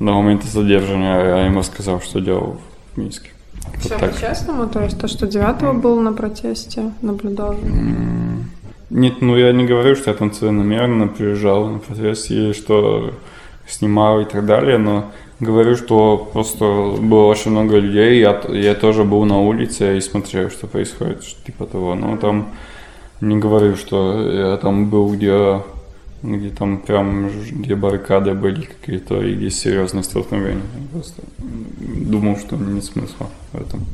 до 0.00 0.12
момента 0.12 0.46
задержания 0.46 1.24
я 1.24 1.46
им 1.46 1.58
рассказал, 1.58 2.00
что 2.00 2.20
делал 2.20 2.56
в 2.94 2.98
Минске. 2.98 3.30
Все 3.78 3.96
вот 3.96 4.10
по-честному? 4.10 4.66
То 4.66 4.82
есть 4.82 4.98
то, 4.98 5.06
что 5.06 5.26
9 5.26 5.80
был 5.80 6.00
на 6.00 6.12
протесте, 6.12 6.92
наблюдал? 7.02 7.56
Нет, 8.90 9.20
ну 9.20 9.36
я 9.36 9.52
не 9.52 9.66
говорю, 9.66 9.94
что 9.94 10.10
я 10.10 10.16
там 10.16 10.32
целенамеренно 10.32 11.06
приезжал 11.06 11.68
на 11.68 11.78
протест 11.78 12.30
и 12.30 12.52
что 12.52 13.12
снимал 13.68 14.20
и 14.20 14.24
так 14.24 14.46
далее, 14.46 14.78
но 14.78 15.12
говорю, 15.38 15.76
что 15.76 16.28
просто 16.32 16.64
было 17.00 17.26
очень 17.26 17.52
много 17.52 17.78
людей, 17.78 18.20
я, 18.20 18.40
я 18.48 18.74
тоже 18.74 19.04
был 19.04 19.24
на 19.24 19.40
улице 19.40 19.96
и 19.96 20.00
смотрел, 20.00 20.50
что 20.50 20.66
происходит, 20.66 21.22
типа 21.46 21.66
того. 21.66 21.94
Но 21.94 22.16
там 22.16 22.48
не 23.20 23.36
говорю, 23.38 23.76
что 23.76 24.28
я 24.30 24.56
там 24.56 24.90
был, 24.90 25.12
где 25.12 25.62
где 26.22 26.50
там 26.50 26.78
прям, 26.78 27.30
где 27.50 27.74
баррикады 27.74 28.34
были 28.34 28.62
какие-то, 28.62 29.22
и 29.22 29.34
где 29.34 29.50
серьезные 29.50 30.02
столкновения. 30.02 30.62
Просто 30.92 31.22
думал, 31.38 32.36
что 32.36 32.56
нет 32.56 32.84
смысла 32.84 33.28
в 33.52 33.60
этом. 33.60 33.84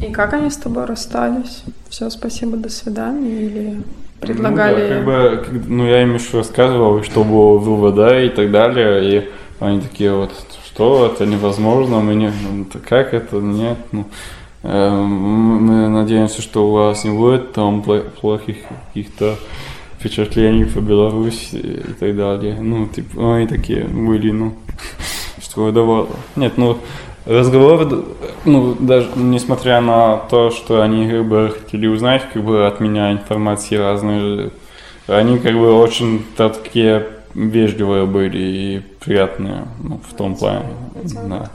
И 0.00 0.12
как 0.12 0.34
они 0.34 0.50
с 0.50 0.56
тобой 0.56 0.84
расстались? 0.84 1.62
Все, 1.88 2.10
спасибо, 2.10 2.56
до 2.56 2.68
свидания? 2.68 3.46
Или 3.46 3.82
предлагали... 4.20 5.00
Ну, 5.00 5.06
да, 5.06 5.36
как 5.36 5.52
бы, 5.52 5.62
ну 5.66 5.86
я 5.86 6.02
им 6.02 6.14
еще 6.14 6.38
рассказывал, 6.38 7.02
что 7.02 7.24
было 7.24 7.58
в 7.58 7.68
УВД 7.68 8.24
и 8.24 8.28
так 8.28 8.50
далее, 8.50 9.18
и 9.18 9.28
они 9.58 9.80
такие 9.80 10.14
вот, 10.14 10.32
что 10.64 11.12
это 11.12 11.26
невозможно, 11.26 12.00
мы 12.00 12.14
не, 12.14 12.28
ну, 12.28 12.66
как 12.86 13.14
это, 13.14 13.36
нет, 13.36 13.78
ну, 13.92 14.04
э, 14.62 14.90
мы 14.90 15.88
надеемся, 15.88 16.42
что 16.42 16.68
у 16.68 16.72
вас 16.72 17.04
не 17.04 17.10
будет 17.10 17.52
там 17.52 17.82
плохих 17.82 18.58
каких-то 18.88 19.36
впечатлений 19.98 20.64
по 20.64 20.80
Беларуси 20.80 21.56
и 21.56 21.92
так 21.92 22.16
далее. 22.16 22.56
Ну, 22.60 22.86
типа, 22.86 23.36
они 23.36 23.46
такие 23.46 23.84
были, 23.84 24.30
ну, 24.30 24.54
что 25.42 25.70
давало. 25.72 26.08
Нет, 26.36 26.56
ну, 26.56 26.78
разговор, 27.24 28.04
ну, 28.44 28.74
даже 28.78 29.08
несмотря 29.16 29.80
на 29.80 30.16
то, 30.16 30.50
что 30.50 30.82
они 30.82 31.08
как 31.08 31.24
бы 31.26 31.54
хотели 31.58 31.86
узнать 31.86 32.22
как 32.32 32.44
бы 32.44 32.66
от 32.66 32.80
меня 32.80 33.12
информации 33.12 33.76
разные, 33.76 34.50
они 35.06 35.38
как 35.38 35.54
бы 35.54 35.72
очень 35.72 36.24
такие 36.36 37.06
вежливые 37.34 38.06
были 38.06 38.38
и 38.38 38.82
приятные, 39.04 39.66
ну, 39.82 40.00
в 40.08 40.14
том 40.14 40.36
плане. 40.36 40.66
Да. 41.28 41.50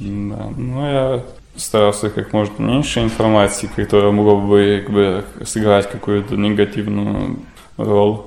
Да, 0.00 0.52
ну 0.56 0.86
я 0.86 1.22
старался 1.58 2.10
как 2.10 2.32
можно 2.32 2.62
меньше 2.62 3.00
информации, 3.00 3.68
которая 3.74 4.12
могла 4.12 4.36
бы 4.36 4.82
как 4.84 4.94
бы, 4.94 5.24
сыграть 5.44 5.90
какую-то 5.90 6.36
негативную 6.36 7.40
роль. 7.76 8.20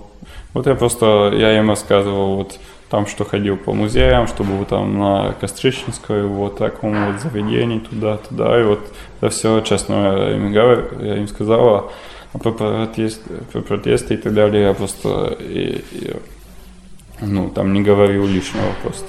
Вот 0.53 0.67
я 0.67 0.75
просто, 0.75 1.31
я 1.35 1.57
им 1.57 1.69
рассказывал 1.69 2.35
вот 2.35 2.59
там, 2.89 3.07
что 3.07 3.23
ходил 3.23 3.55
по 3.55 3.73
музеям, 3.73 4.27
что 4.27 4.43
был 4.43 4.65
там 4.65 4.99
на 4.99 5.33
Костричинской, 5.39 6.23
вот 6.23 6.57
таком 6.57 7.05
вот 7.05 7.21
заведении, 7.21 7.79
туда-туда, 7.79 8.59
и 8.59 8.63
вот 8.65 8.81
это 9.21 9.29
все, 9.29 9.61
честно, 9.61 10.27
я 10.27 10.35
им, 10.35 10.51
говорю, 10.51 10.87
я 10.99 11.17
им 11.17 11.27
сказала, 11.29 11.89
а 12.33 12.37
про, 12.37 12.51
протест, 12.51 13.21
про 13.53 13.61
протесты 13.61 14.15
и 14.15 14.17
так 14.17 14.33
далее 14.33 14.63
я 14.63 14.73
просто, 14.73 15.37
и, 15.39 15.83
и, 15.91 16.15
ну, 17.21 17.49
там 17.49 17.71
не 17.71 17.81
говорил 17.81 18.27
лишнего 18.27 18.73
просто. 18.83 19.05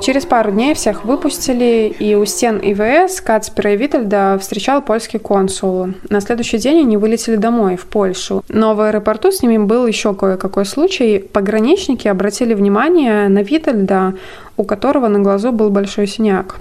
Через 0.00 0.24
пару 0.26 0.52
дней 0.52 0.74
всех 0.74 1.04
выпустили, 1.04 1.94
и 1.98 2.14
у 2.14 2.24
стен 2.26 2.60
ИВС 2.62 3.20
Кацпера 3.20 3.72
и 3.72 3.76
Витальда 3.76 4.38
встречал 4.40 4.82
польский 4.82 5.18
консул. 5.18 5.88
На 6.08 6.20
следующий 6.20 6.58
день 6.58 6.80
они 6.80 6.96
вылетели 6.96 7.36
домой, 7.36 7.76
в 7.76 7.86
Польшу. 7.86 8.42
Но 8.48 8.74
в 8.74 8.80
аэропорту 8.80 9.32
с 9.32 9.42
ними 9.42 9.58
был 9.58 9.86
еще 9.86 10.14
кое-какой 10.14 10.64
случай. 10.64 11.18
Пограничники 11.18 12.08
обратили 12.08 12.54
внимание 12.54 13.28
на 13.28 13.42
Витальда, 13.42 14.14
у 14.56 14.64
которого 14.64 15.08
на 15.08 15.20
глазу 15.20 15.50
был 15.52 15.70
большой 15.70 16.06
синяк. 16.06 16.56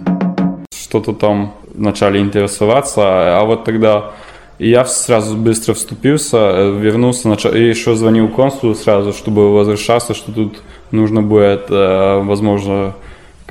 Что-то 0.74 1.14
там 1.14 1.54
начали 1.74 2.20
интересоваться, 2.20 3.02
а 3.40 3.44
вот 3.46 3.66
тогда 3.66 4.12
я 4.60 4.86
сразу 4.86 5.36
быстро 5.36 5.74
вступился, 5.74 6.70
вернулся, 6.70 7.36
и 7.50 7.68
еще 7.68 7.96
звонил 7.96 8.30
консулу 8.30 8.76
сразу, 8.76 9.12
чтобы 9.12 9.54
возвращаться, 9.54 10.14
что 10.14 10.32
тут 10.32 10.62
нужно 10.92 11.22
будет, 11.22 11.66
э, 11.70 12.22
возможно, 12.24 12.94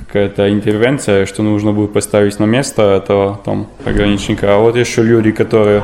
какая-то 0.06 0.52
интервенция, 0.52 1.26
что 1.26 1.42
нужно 1.42 1.72
будет 1.72 1.92
поставить 1.92 2.38
на 2.38 2.44
место 2.44 2.82
этого 2.82 3.40
там 3.44 3.66
пограничника. 3.84 4.54
А 4.54 4.58
вот 4.58 4.76
еще 4.76 5.02
люди, 5.02 5.32
которые 5.32 5.82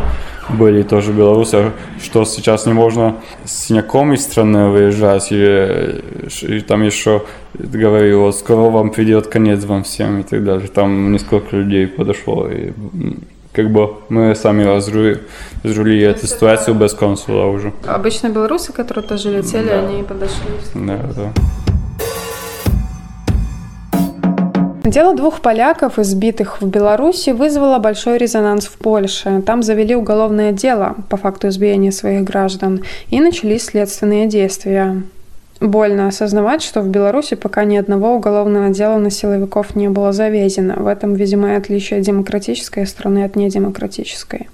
были 0.49 0.83
тоже 0.83 1.13
белорусы, 1.13 1.73
что 2.03 2.25
сейчас 2.25 2.67
не 2.67 2.73
можно 2.73 3.17
с 3.45 3.71
из 3.71 4.23
страны 4.23 4.69
выезжать, 4.69 5.29
и, 5.31 6.03
и 6.43 6.61
там 6.61 6.83
еще 6.83 7.23
говорил, 7.55 8.23
вот 8.23 8.37
скоро 8.37 8.71
вам 8.71 8.91
придет 8.91 9.27
конец 9.29 9.65
вам 9.65 9.85
всем 9.85 10.21
и 10.21 10.23
так 10.23 10.45
далее. 10.45 10.69
Там 10.69 11.13
несколько 11.13 11.57
людей 11.57 11.87
подошло, 11.87 12.49
и 12.49 12.73
как 13.53 13.71
бы 13.71 13.95
мы 14.09 14.35
сами 14.35 14.63
разрули, 14.63 15.19
разрулили 15.63 16.07
эту 16.07 16.27
ситуацию 16.27 16.75
без 16.75 16.95
консула 16.95 17.47
уже. 17.47 17.73
Обычно 17.87 18.29
белорусы, 18.29 18.73
которые 18.73 19.05
тоже 19.05 19.31
летели, 19.37 19.69
да. 19.69 19.89
они 19.89 20.03
подошли. 20.03 20.51
Да, 20.75 20.99
да. 21.17 21.33
Дело 24.85 25.15
двух 25.15 25.43
поляков, 25.43 25.99
избитых 25.99 26.63
в 26.63 26.67
Беларуси, 26.67 27.31
вызвало 27.31 27.79
большой 27.79 28.17
резонанс 28.17 28.65
в 28.65 28.79
Польше. 28.79 29.43
Там 29.45 29.63
завели 29.63 29.95
уголовное 29.95 30.53
дело 30.53 30.97
по 31.11 31.19
факту 31.19 31.49
избиения 31.49 31.91
своих 31.91 32.25
граждан 32.25 32.83
и 33.11 33.21
начались 33.21 33.67
следственные 33.67 34.27
действия. 34.27 35.03
Больно 35.61 36.09
осознавать, 36.09 36.63
что 36.63 36.81
в 36.81 36.89
Беларуси 36.89 37.37
пока 37.37 37.65
ни 37.65 37.77
одного 37.77 38.15
уголовного 38.15 38.71
дела 38.71 38.97
на 38.97 39.11
силовиков 39.11 39.77
не 39.77 39.91
было 39.91 40.13
завезено. 40.13 40.77
В 40.77 40.87
этом, 40.87 41.13
видимо, 41.13 41.57
отличие 41.57 42.01
демократической 42.01 42.87
страны 42.87 43.25
от 43.25 43.37
недемократической. 43.37 44.49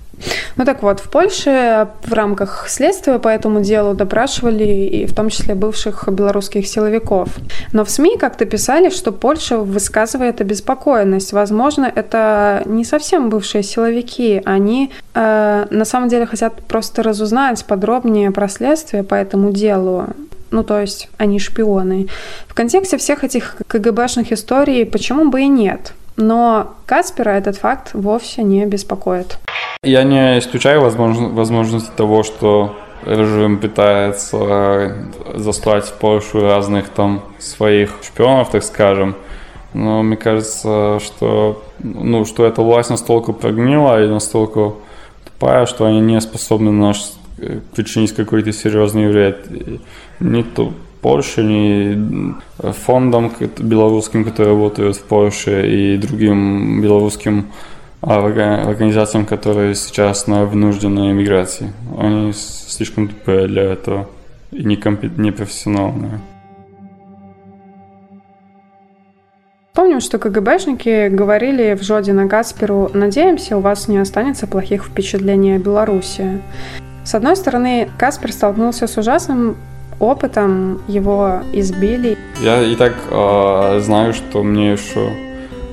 Ну 0.56 0.64
так 0.64 0.82
вот, 0.82 1.00
в 1.00 1.10
Польше 1.10 1.88
в 2.04 2.12
рамках 2.12 2.66
следствия 2.68 3.18
по 3.18 3.28
этому 3.28 3.60
делу 3.60 3.94
допрашивали 3.94 4.64
и 4.64 5.06
в 5.06 5.14
том 5.14 5.28
числе 5.28 5.54
бывших 5.54 6.08
белорусских 6.08 6.66
силовиков. 6.66 7.28
Но 7.72 7.84
в 7.84 7.90
СМИ 7.90 8.16
как-то 8.18 8.46
писали, 8.46 8.88
что 8.90 9.12
Польша 9.12 9.58
высказывает 9.58 10.40
обеспокоенность. 10.40 11.32
Возможно, 11.32 11.90
это 11.94 12.62
не 12.64 12.84
совсем 12.84 13.28
бывшие 13.28 13.62
силовики. 13.62 14.40
Они 14.46 14.90
э, 15.14 15.66
на 15.70 15.84
самом 15.84 16.08
деле 16.08 16.26
хотят 16.26 16.54
просто 16.62 17.02
разузнать 17.02 17.64
подробнее 17.66 18.30
про 18.30 18.48
следствие 18.48 19.02
по 19.02 19.14
этому 19.14 19.52
делу. 19.52 20.06
Ну, 20.50 20.62
то 20.62 20.80
есть 20.80 21.10
они 21.18 21.38
шпионы. 21.38 22.08
В 22.46 22.54
контексте 22.54 22.96
всех 22.96 23.24
этих 23.24 23.56
КГБшных 23.66 24.32
историй 24.32 24.86
почему 24.86 25.28
бы 25.28 25.42
и 25.42 25.48
нет? 25.48 25.92
Но 26.16 26.74
Каспера 26.86 27.30
этот 27.30 27.56
факт 27.56 27.90
вовсе 27.92 28.42
не 28.42 28.64
беспокоит. 28.66 29.38
Я 29.82 30.02
не 30.02 30.38
исключаю 30.38 30.80
возможно, 30.80 31.28
возможности 31.28 31.90
того, 31.96 32.22
что 32.22 32.74
режим 33.04 33.58
пытается 33.58 34.96
заслать 35.34 35.84
в 35.84 35.92
Польшу 35.94 36.40
разных 36.40 36.88
там 36.88 37.22
своих 37.38 37.92
шпионов, 38.02 38.50
так 38.50 38.64
скажем. 38.64 39.14
Но 39.74 40.02
мне 40.02 40.16
кажется, 40.16 40.98
что, 41.00 41.62
ну, 41.78 42.24
что 42.24 42.46
эта 42.46 42.62
власть 42.62 42.90
настолько 42.90 43.32
прогнила 43.32 44.02
и 44.02 44.08
настолько 44.08 44.72
тупая, 45.24 45.66
что 45.66 45.84
они 45.84 46.00
не 46.00 46.20
способны 46.20 46.72
наш 46.72 47.12
причинить 47.74 48.14
какой-то 48.14 48.52
серьезный 48.52 49.08
вред 49.08 49.46
ни 50.20 50.42
то 50.42 50.72
Польше, 51.06 51.44
ни 51.44 52.34
фондам 52.58 53.30
белорусским, 53.58 54.24
которые 54.24 54.54
работают 54.54 54.96
в 54.96 55.04
Польше, 55.04 55.64
и 55.70 55.96
другим 55.98 56.82
белорусским 56.82 57.46
организациям, 58.00 59.24
которые 59.24 59.76
сейчас 59.76 60.26
на 60.26 60.46
вынужденной 60.46 61.12
эмиграции. 61.12 61.72
Они 61.96 62.32
слишком 62.32 63.06
тупые 63.06 63.46
для 63.46 63.62
этого 63.74 64.08
и 64.50 64.64
непрофессиональные. 64.64 66.18
Помним, 69.74 70.00
что 70.00 70.18
КГБшники 70.18 71.08
говорили 71.08 71.74
в 71.74 71.84
Жодина 71.84 72.26
Гасперу 72.26 72.90
«Надеемся, 72.94 73.56
у 73.56 73.60
вас 73.60 73.86
не 73.86 73.98
останется 73.98 74.48
плохих 74.48 74.84
впечатлений 74.84 75.54
о 75.54 75.60
Беларуси». 75.60 76.42
С 77.04 77.14
одной 77.14 77.36
стороны, 77.36 77.88
Каспер 77.96 78.32
столкнулся 78.32 78.88
с 78.88 78.96
ужасным 78.98 79.56
опытом, 79.98 80.80
его 80.88 81.40
избили. 81.52 82.18
Я 82.40 82.62
и 82.62 82.74
так 82.76 82.94
э, 83.10 83.80
знаю, 83.80 84.12
что 84.12 84.42
мне 84.42 84.72
еще 84.72 85.10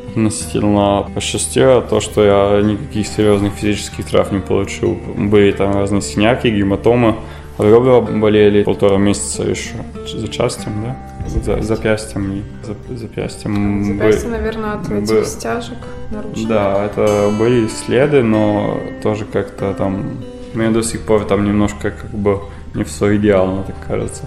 относительно 0.09 1.07
посчастливо 1.13 1.81
то, 1.81 1.99
что 1.99 2.23
я 2.23 2.61
никаких 2.61 3.07
серьезных 3.07 3.53
физических 3.53 4.05
травм 4.05 4.35
не 4.35 4.41
получил. 4.41 4.97
Были 5.17 5.51
там 5.51 5.73
разные 5.73 6.01
синяки, 6.01 6.47
гематомы. 6.47 7.15
Ребра 7.59 8.01
болели 8.01 8.63
полтора 8.63 8.97
месяца 8.97 9.43
еще 9.43 9.75
за 10.11 10.27
частям, 10.27 10.73
да? 10.83 10.97
За, 11.27 11.61
запястьем 11.61 12.43
за, 12.63 12.97
запястьем. 12.97 13.83
Запястье, 13.85 14.29
бы, 14.29 14.37
наверное, 14.37 14.73
от 14.73 14.91
этих 14.91 15.19
бы, 15.19 15.25
стяжек 15.25 15.77
наручных. 16.11 16.47
Да, 16.47 16.85
это 16.85 17.31
были 17.37 17.67
следы, 17.67 18.23
но 18.23 18.79
тоже 19.01 19.25
как-то 19.25 19.73
там... 19.73 20.17
Мне 20.53 20.69
до 20.69 20.83
сих 20.83 21.01
пор 21.01 21.25
там 21.25 21.45
немножко 21.45 21.91
как 21.91 22.11
бы 22.11 22.39
не 22.73 22.83
все 22.83 23.15
идеально, 23.15 23.63
так 23.63 23.75
кажется. 23.87 24.23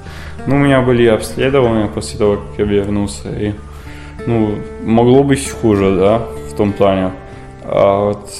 Ну, 0.46 0.56
у 0.56 0.58
меня 0.58 0.80
были 0.80 1.06
обследования 1.06 1.88
после 1.88 2.18
того, 2.18 2.36
как 2.36 2.58
я 2.58 2.64
вернулся, 2.64 3.28
и 3.28 3.54
ну, 4.26 4.56
могло 4.84 5.22
быть 5.22 5.48
хуже, 5.50 5.96
да, 5.96 6.18
в 6.50 6.54
том 6.56 6.72
плане. 6.72 7.12
А 7.64 8.06
вот 8.06 8.30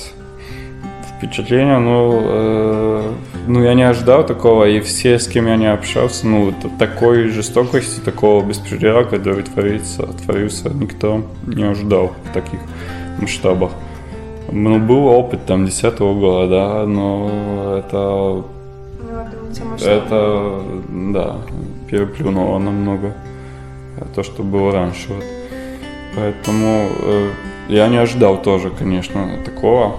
впечатление, 1.16 1.79
ну, 1.79 2.21
э, 2.23 3.12
ну, 3.47 3.62
я 3.62 3.75
не 3.75 3.83
ожидал 3.83 4.25
такого, 4.25 4.69
и 4.69 4.81
все, 4.81 5.19
с 5.19 5.27
кем 5.27 5.47
я 5.47 5.57
не 5.57 5.71
общался, 5.71 6.27
ну, 6.27 6.53
такой 6.79 7.29
жестокости, 7.29 8.01
такого 8.01 8.45
беспредела, 8.45 9.05
который 9.05 9.42
творится, 9.42 10.07
творился, 10.25 10.69
никто 10.71 11.23
не 11.47 11.64
ожидал 11.64 12.12
в 12.25 12.33
таких 12.33 12.61
масштабах. 13.21 13.73
Ну, 14.53 14.79
был 14.79 15.07
опыт 15.07 15.47
там 15.47 15.66
10 15.66 15.99
года, 15.99 16.49
да, 16.49 16.87
но 16.87 17.77
это... 17.79 18.56
Это, 19.83 20.62
да, 20.88 21.37
переплюнуло 21.90 22.59
намного 22.59 23.14
то, 24.14 24.23
что 24.23 24.42
было 24.42 24.73
раньше. 24.73 25.09
Вот. 25.09 25.25
Поэтому 26.16 26.88
э, 27.03 27.31
я 27.69 27.88
не 27.88 27.99
ожидал 27.99 28.40
тоже, 28.40 28.71
конечно, 28.71 29.38
такого. 29.45 29.97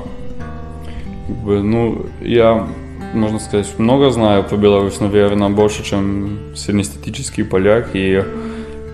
Как 1.27 1.35
бы, 1.37 1.61
ну, 1.61 2.05
я, 2.21 2.67
можно 3.13 3.39
сказать, 3.39 3.67
много 3.77 4.09
знаю 4.09 4.43
про 4.43 4.57
Беларусь, 4.57 4.99
наверное, 4.99 5.49
больше, 5.49 5.83
чем 5.83 6.39
среднестатический 6.55 7.43
поляк. 7.43 7.89
И 7.93 8.13
э, 8.15 8.25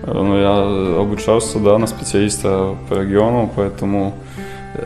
ну, 0.06 0.38
я 0.38 1.00
обучался, 1.00 1.58
да, 1.58 1.78
на 1.78 1.86
специалиста 1.86 2.76
по 2.88 2.94
региону, 2.94 3.50
поэтому 3.56 4.14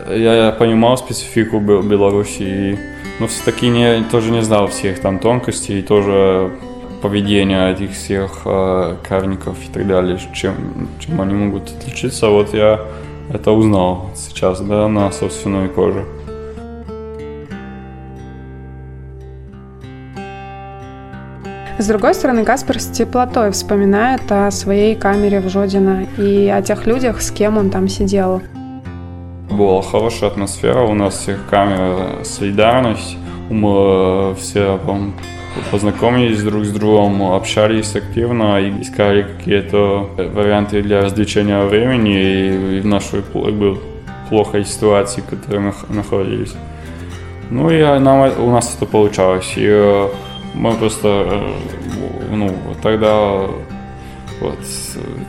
я, 0.09 0.47
я 0.47 0.53
понимал 0.53 0.97
специфику 0.97 1.59
Беларуси. 1.61 2.43
И, 2.43 2.79
но 3.19 3.27
все-таки 3.27 3.69
не, 3.69 4.03
тоже 4.05 4.31
не 4.31 4.43
знал 4.43 4.69
всех 4.69 5.01
там 5.01 5.19
тонкостей, 5.19 5.81
и 5.81 5.83
тоже 5.83 6.53
поведения 7.03 7.71
этих 7.71 7.93
всех 7.93 8.43
э, 8.45 8.97
карников 9.09 9.57
и 9.69 9.73
так 9.73 9.87
далее, 9.87 10.19
чем, 10.35 10.89
чем 10.99 11.21
они 11.21 11.35
могут 11.35 11.71
отличиться. 11.71 12.29
Вот 12.29 12.55
я 12.55 12.81
это 13.33 13.53
узнал 13.53 14.11
сейчас, 14.17 14.61
да, 14.61 14.89
на 14.89 15.11
собственной 15.13 15.69
коже. 15.69 16.05
С 21.79 21.87
другой 21.87 22.15
стороны, 22.15 22.45
Каспер 22.45 22.81
с 22.81 22.87
теплотой 22.87 23.53
вспоминает 23.53 24.23
о 24.31 24.51
своей 24.51 24.97
камере 24.97 25.41
в 25.41 25.49
Жодино 25.49 26.09
и 26.17 26.49
о 26.49 26.61
тех 26.61 26.87
людях, 26.87 27.23
с 27.23 27.31
кем 27.31 27.57
он 27.57 27.71
там 27.71 27.87
сидел. 27.87 28.43
Была 29.59 29.83
хорошая 29.83 30.31
атмосфера, 30.31 30.83
у 30.83 30.95
нас 30.95 31.19
всех 31.19 31.45
камера 31.51 32.23
солидарность, 32.23 33.17
мы 33.51 34.37
все, 34.39 34.79
по 34.79 34.97
познакомились 35.73 36.45
друг 36.45 36.65
с 36.65 36.71
другом, 36.71 37.21
общались 37.23 37.97
активно 37.97 38.61
и 38.61 38.81
искали 38.81 39.23
какие-то 39.23 40.09
варианты 40.17 40.81
для 40.81 41.03
развлечения 41.03 41.61
времени 41.65 42.77
и 42.77 42.81
в 42.81 42.87
нашей 42.87 43.23
как 43.23 43.53
бы, 43.55 43.81
плохой 44.29 44.65
ситуации, 44.65 45.23
в 45.23 45.27
которой 45.27 45.59
мы 45.59 45.73
находились. 45.89 46.55
Ну 47.51 47.69
и 47.69 47.83
нам, 47.99 48.31
у 48.39 48.51
нас 48.53 48.77
это 48.77 48.87
получалось. 48.87 49.55
И 49.57 49.67
э, 49.67 50.09
мы 50.55 50.73
просто, 50.75 51.09
э, 51.09 51.53
ну, 52.31 52.55
тогда 52.81 53.49
Вот. 54.41 54.59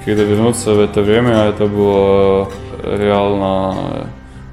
Когда 0.05 0.23
вернуться 0.23 0.73
в 0.73 0.79
это 0.79 1.01
время, 1.01 1.45
это 1.45 1.65
было 1.65 2.47
реально 2.83 4.07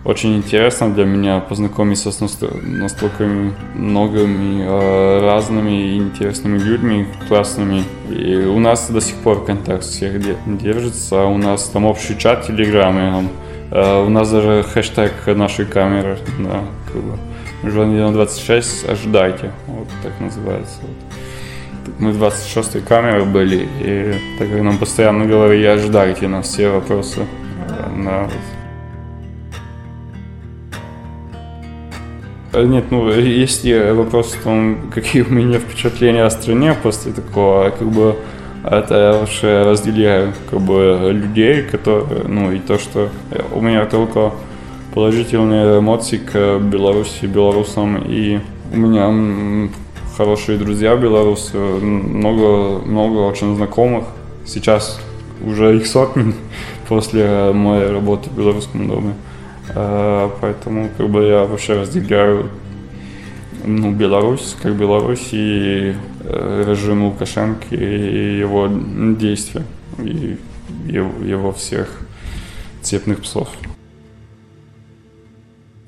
очень 0.07 0.37
интересно 0.37 0.95
для 0.95 1.05
меня 1.05 1.41
познакомиться 1.41 2.13
с 2.13 2.21
настолько 2.21 3.25
многими 3.75 4.63
э, 4.63 5.21
разными 5.21 5.95
и 5.95 5.97
интересными 5.97 6.59
людьми, 6.59 7.07
классными. 7.27 7.83
И 8.09 8.37
у 8.37 8.61
нас 8.61 8.89
до 8.89 9.01
сих 9.01 9.17
пор 9.17 9.45
контакт 9.45 9.83
всех 9.83 10.21
держится. 10.47 11.25
У 11.25 11.37
нас 11.39 11.65
там 11.65 11.87
общий 11.87 12.17
чат 12.17 12.47
Телеграме. 12.47 13.29
Э, 13.73 14.05
у 14.07 14.09
нас 14.09 14.31
даже 14.31 14.63
хэштег 14.63 15.27
нашей 15.27 15.67
камеры. 15.67 16.19
Да, 16.39 16.61
как 16.93 17.03
бы. 17.03 17.19
Журнал 17.69 18.13
26, 18.13 18.89
ожидайте. 18.89 19.51
Вот 19.67 19.89
так 20.05 20.13
называется. 20.21 20.83
Мы 21.99 22.11
26-й 22.11 22.81
камеры 22.81 23.25
были, 23.25 23.69
и 23.81 24.15
так 24.39 24.51
как 24.51 24.63
нам 24.63 24.79
постоянно 24.79 25.27
говорили, 25.27 25.67
ожидайте 25.67 26.29
на 26.29 26.43
все 26.43 26.69
вопросы. 26.69 27.27
На 27.97 28.29
нет, 32.65 32.91
ну, 32.91 33.11
если 33.11 33.91
вопрос 33.91 34.33
в 34.35 34.43
том, 34.43 34.91
какие 34.93 35.23
у 35.23 35.31
меня 35.31 35.59
впечатления 35.59 36.25
о 36.25 36.31
стране 36.31 36.75
после 36.83 37.13
такого, 37.13 37.71
как 37.71 37.89
бы 37.89 38.17
это 38.65 38.95
я 38.95 39.13
вообще 39.13 39.63
разделяю 39.63 40.33
как 40.51 40.61
бы 40.61 41.11
людей, 41.13 41.63
которые, 41.63 42.25
ну 42.27 42.53
и 42.53 42.59
то, 42.59 42.79
что 42.79 43.11
у 43.53 43.61
меня 43.61 43.87
только 43.87 44.33
положительные 44.93 45.79
эмоции 45.79 46.17
к 46.17 46.59
Беларуси, 46.59 47.27
белорусам, 47.27 47.99
и 47.99 48.41
у 48.73 48.77
меня 48.77 49.69
хорошие 50.17 50.59
друзья 50.59 50.97
белорусы, 50.97 51.57
много, 51.57 52.79
много 52.85 53.19
очень 53.19 53.55
знакомых. 53.55 54.05
Сейчас 54.47 54.99
уже 55.45 55.77
их 55.77 55.87
сотни 55.87 56.35
после 56.89 57.53
моей 57.53 57.91
работы 57.91 58.31
в 58.31 58.37
Белорусском 58.37 58.89
доме. 58.89 59.15
Э, 59.75 60.31
поэтому 60.41 60.91
как 60.97 61.09
бы 61.09 61.25
я 61.25 61.45
вообще 61.45 61.75
разделяю 61.81 62.51
ну, 63.65 63.93
Беларусь, 63.93 64.57
как 64.63 64.75
Беларусь 64.75 65.29
и 65.33 65.95
э, 66.21 66.65
режим 66.67 67.05
Лукашенко 67.05 67.75
и 67.75 68.39
его 68.39 68.69
действия, 69.19 69.65
и 69.99 70.39
его, 70.87 71.53
всех 71.53 71.89
цепных 72.83 73.23
псов. 73.23 73.49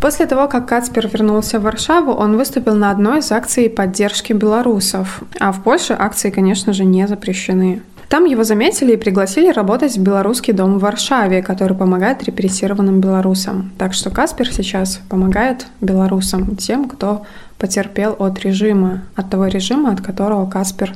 После 0.00 0.26
того, 0.26 0.48
как 0.48 0.68
Кацпер 0.68 1.08
вернулся 1.08 1.58
в 1.58 1.62
Варшаву, 1.62 2.12
он 2.12 2.36
выступил 2.36 2.76
на 2.76 2.90
одной 2.90 3.18
из 3.18 3.32
акций 3.32 3.68
поддержки 3.68 4.32
белорусов. 4.32 5.22
А 5.40 5.50
в 5.50 5.62
Польше 5.62 5.96
акции, 5.98 6.30
конечно 6.30 6.72
же, 6.72 6.84
не 6.84 7.06
запрещены. 7.08 7.82
Там 8.08 8.24
его 8.24 8.42
заметили 8.42 8.94
и 8.94 8.96
пригласили 8.96 9.52
работать 9.52 9.96
в 9.96 10.02
белорусский 10.02 10.54
дом 10.54 10.78
в 10.78 10.80
Варшаве, 10.80 11.42
который 11.42 11.76
помогает 11.76 12.22
репрессированным 12.22 13.00
белорусам. 13.00 13.70
Так 13.76 13.92
что 13.92 14.08
Каспер 14.08 14.50
сейчас 14.50 15.02
помогает 15.10 15.66
белорусам, 15.82 16.56
тем, 16.56 16.88
кто 16.88 17.26
потерпел 17.58 18.16
от 18.18 18.40
режима, 18.40 19.02
от 19.14 19.28
того 19.28 19.46
режима, 19.46 19.92
от 19.92 20.00
которого 20.00 20.48
Каспер 20.48 20.94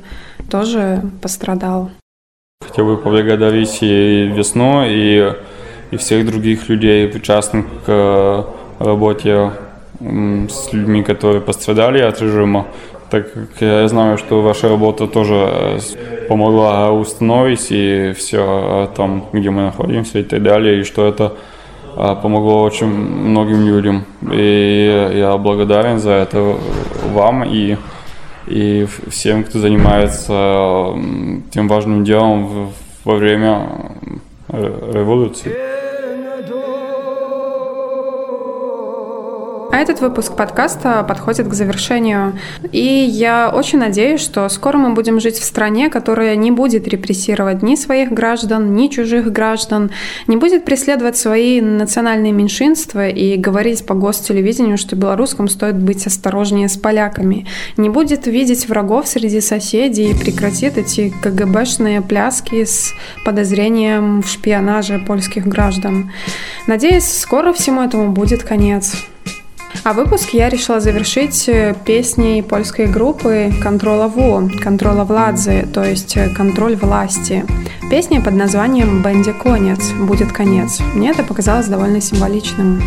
тоже 0.51 1.03
пострадал. 1.21 1.91
Хотел 2.67 2.87
бы 2.87 2.97
поблагодарить 2.97 3.79
и 3.83 4.33
Весну, 4.35 4.85
и, 4.87 5.35
и 5.91 5.97
всех 5.99 6.25
других 6.25 6.71
людей, 6.71 7.09
причастных 7.09 7.67
к 7.85 8.47
работе 8.79 9.51
с 10.01 10.73
людьми, 10.73 11.03
которые 11.03 11.43
пострадали 11.43 12.01
от 12.01 12.21
режима 12.23 12.67
так 13.13 13.31
как 13.35 13.61
я 13.61 13.87
знаю, 13.89 14.17
что 14.17 14.41
ваша 14.41 14.71
работа 14.71 15.07
тоже 15.07 15.35
э, 15.35 15.79
помогла 16.29 16.91
установить 16.93 17.67
и 17.69 18.15
все 18.17 18.39
о 18.39 18.87
том, 18.87 19.27
где 19.35 19.51
мы 19.51 19.65
находимся 19.65 20.21
и 20.21 20.23
так 20.23 20.43
далее, 20.43 20.81
и 20.81 20.85
что 20.85 21.07
это 21.07 21.35
э, 21.95 22.17
помогло 22.23 22.63
очень 22.63 22.87
многим 22.87 23.67
людям. 23.67 24.05
И 24.33 25.11
я 25.15 25.37
благодарен 25.37 25.99
за 25.99 26.13
это 26.13 26.57
вам 27.13 27.45
и, 27.45 27.77
и 28.47 28.87
всем, 29.11 29.45
кто 29.45 29.59
занимается 29.59 30.95
тем 31.51 31.69
важным 31.69 32.05
делом 32.05 32.73
во 33.05 33.15
время 33.17 33.69
э, 34.49 34.91
революции. 34.95 35.82
А 39.73 39.79
этот 39.79 40.03
выпуск 40.03 40.37
подкаста 40.37 41.03
подходит 41.03 41.49
к 41.49 41.55
завершению. 41.55 42.39
И 42.73 42.85
я 42.85 43.51
очень 43.51 43.79
надеюсь, 43.79 44.21
что 44.21 44.47
скоро 44.51 44.77
мы 44.77 44.93
будем 44.93 45.19
жить 45.19 45.37
в 45.37 45.45
стране, 45.45 45.89
которая 45.89 46.37
не 46.37 46.51
будет 46.51 46.87
репрессировать 46.87 47.63
ни 47.63 47.75
своих 47.75 48.13
граждан, 48.13 48.75
ни 48.75 48.89
чужих 48.89 49.33
граждан, 49.33 49.91
не 50.27 50.37
будет 50.37 50.67
преследовать 50.67 51.17
свои 51.17 51.63
национальные 51.63 52.33
меньшинства 52.33 53.09
и 53.09 53.39
говорить 53.39 53.87
по 53.87 53.95
гостелевидению, 53.95 54.77
что 54.77 54.95
белорусским 54.95 55.49
стоит 55.49 55.79
быть 55.79 56.07
осторожнее 56.07 56.69
с 56.69 56.77
поляками, 56.77 57.47
не 57.79 57.89
будет 57.89 58.27
видеть 58.27 58.69
врагов 58.69 59.09
среди 59.09 59.41
соседей 59.41 60.11
и 60.11 60.15
прекратит 60.15 60.77
эти 60.77 61.15
КГБшные 61.23 62.03
пляски 62.03 62.67
с 62.67 62.93
подозрением 63.25 64.21
в 64.21 64.29
шпионаже 64.29 64.99
польских 64.99 65.47
граждан. 65.47 66.13
Надеюсь, 66.67 67.11
скоро 67.11 67.55
всему 67.55 67.81
этому 67.81 68.13
будет 68.13 68.43
конец. 68.43 68.95
А 69.85 69.93
выпуск 69.93 70.31
я 70.31 70.49
решила 70.49 70.81
завершить 70.81 71.49
э, 71.49 71.75
песней 71.85 72.43
польской 72.43 72.87
группы 72.87 73.53
«Контрола 73.63 74.07
ВО», 74.07 74.49
«Контрола 74.63 75.05
Владзы», 75.05 75.67
то 75.73 75.83
есть 75.83 76.17
э, 76.17 76.29
«Контроль 76.29 76.77
власти». 76.77 77.45
Песня 77.91 78.21
под 78.21 78.35
названием 78.35 79.03
«Бенди 79.03 79.33
конец», 79.33 79.91
«Будет 79.93 80.33
конец». 80.33 80.81
Мне 80.95 81.11
это 81.11 81.25
показалось 81.25 81.67
довольно 81.67 82.01
символичным. 82.01 82.83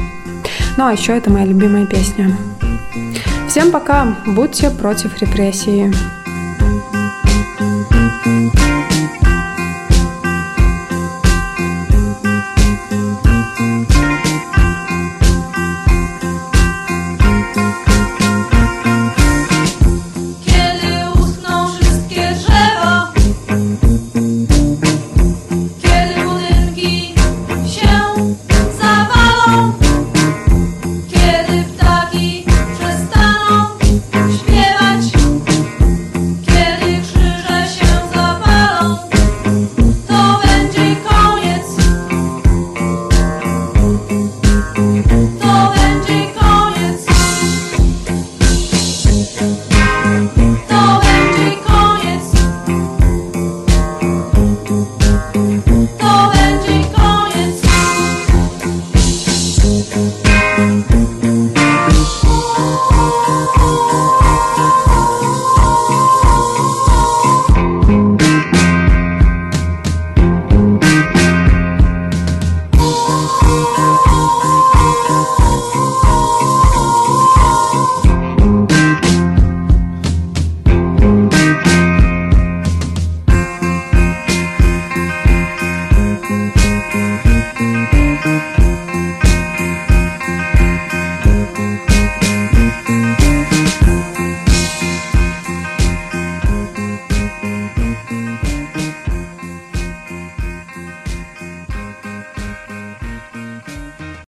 Ну 0.77 0.85
а 0.85 0.93
еще 0.93 1.17
это 1.17 1.29
моя 1.29 1.45
любимая 1.45 1.85
песня. 1.85 2.35
Всем 3.47 3.71
пока! 3.71 4.15
Будьте 4.25 4.69
против 4.69 5.21
репрессии. 5.21 5.93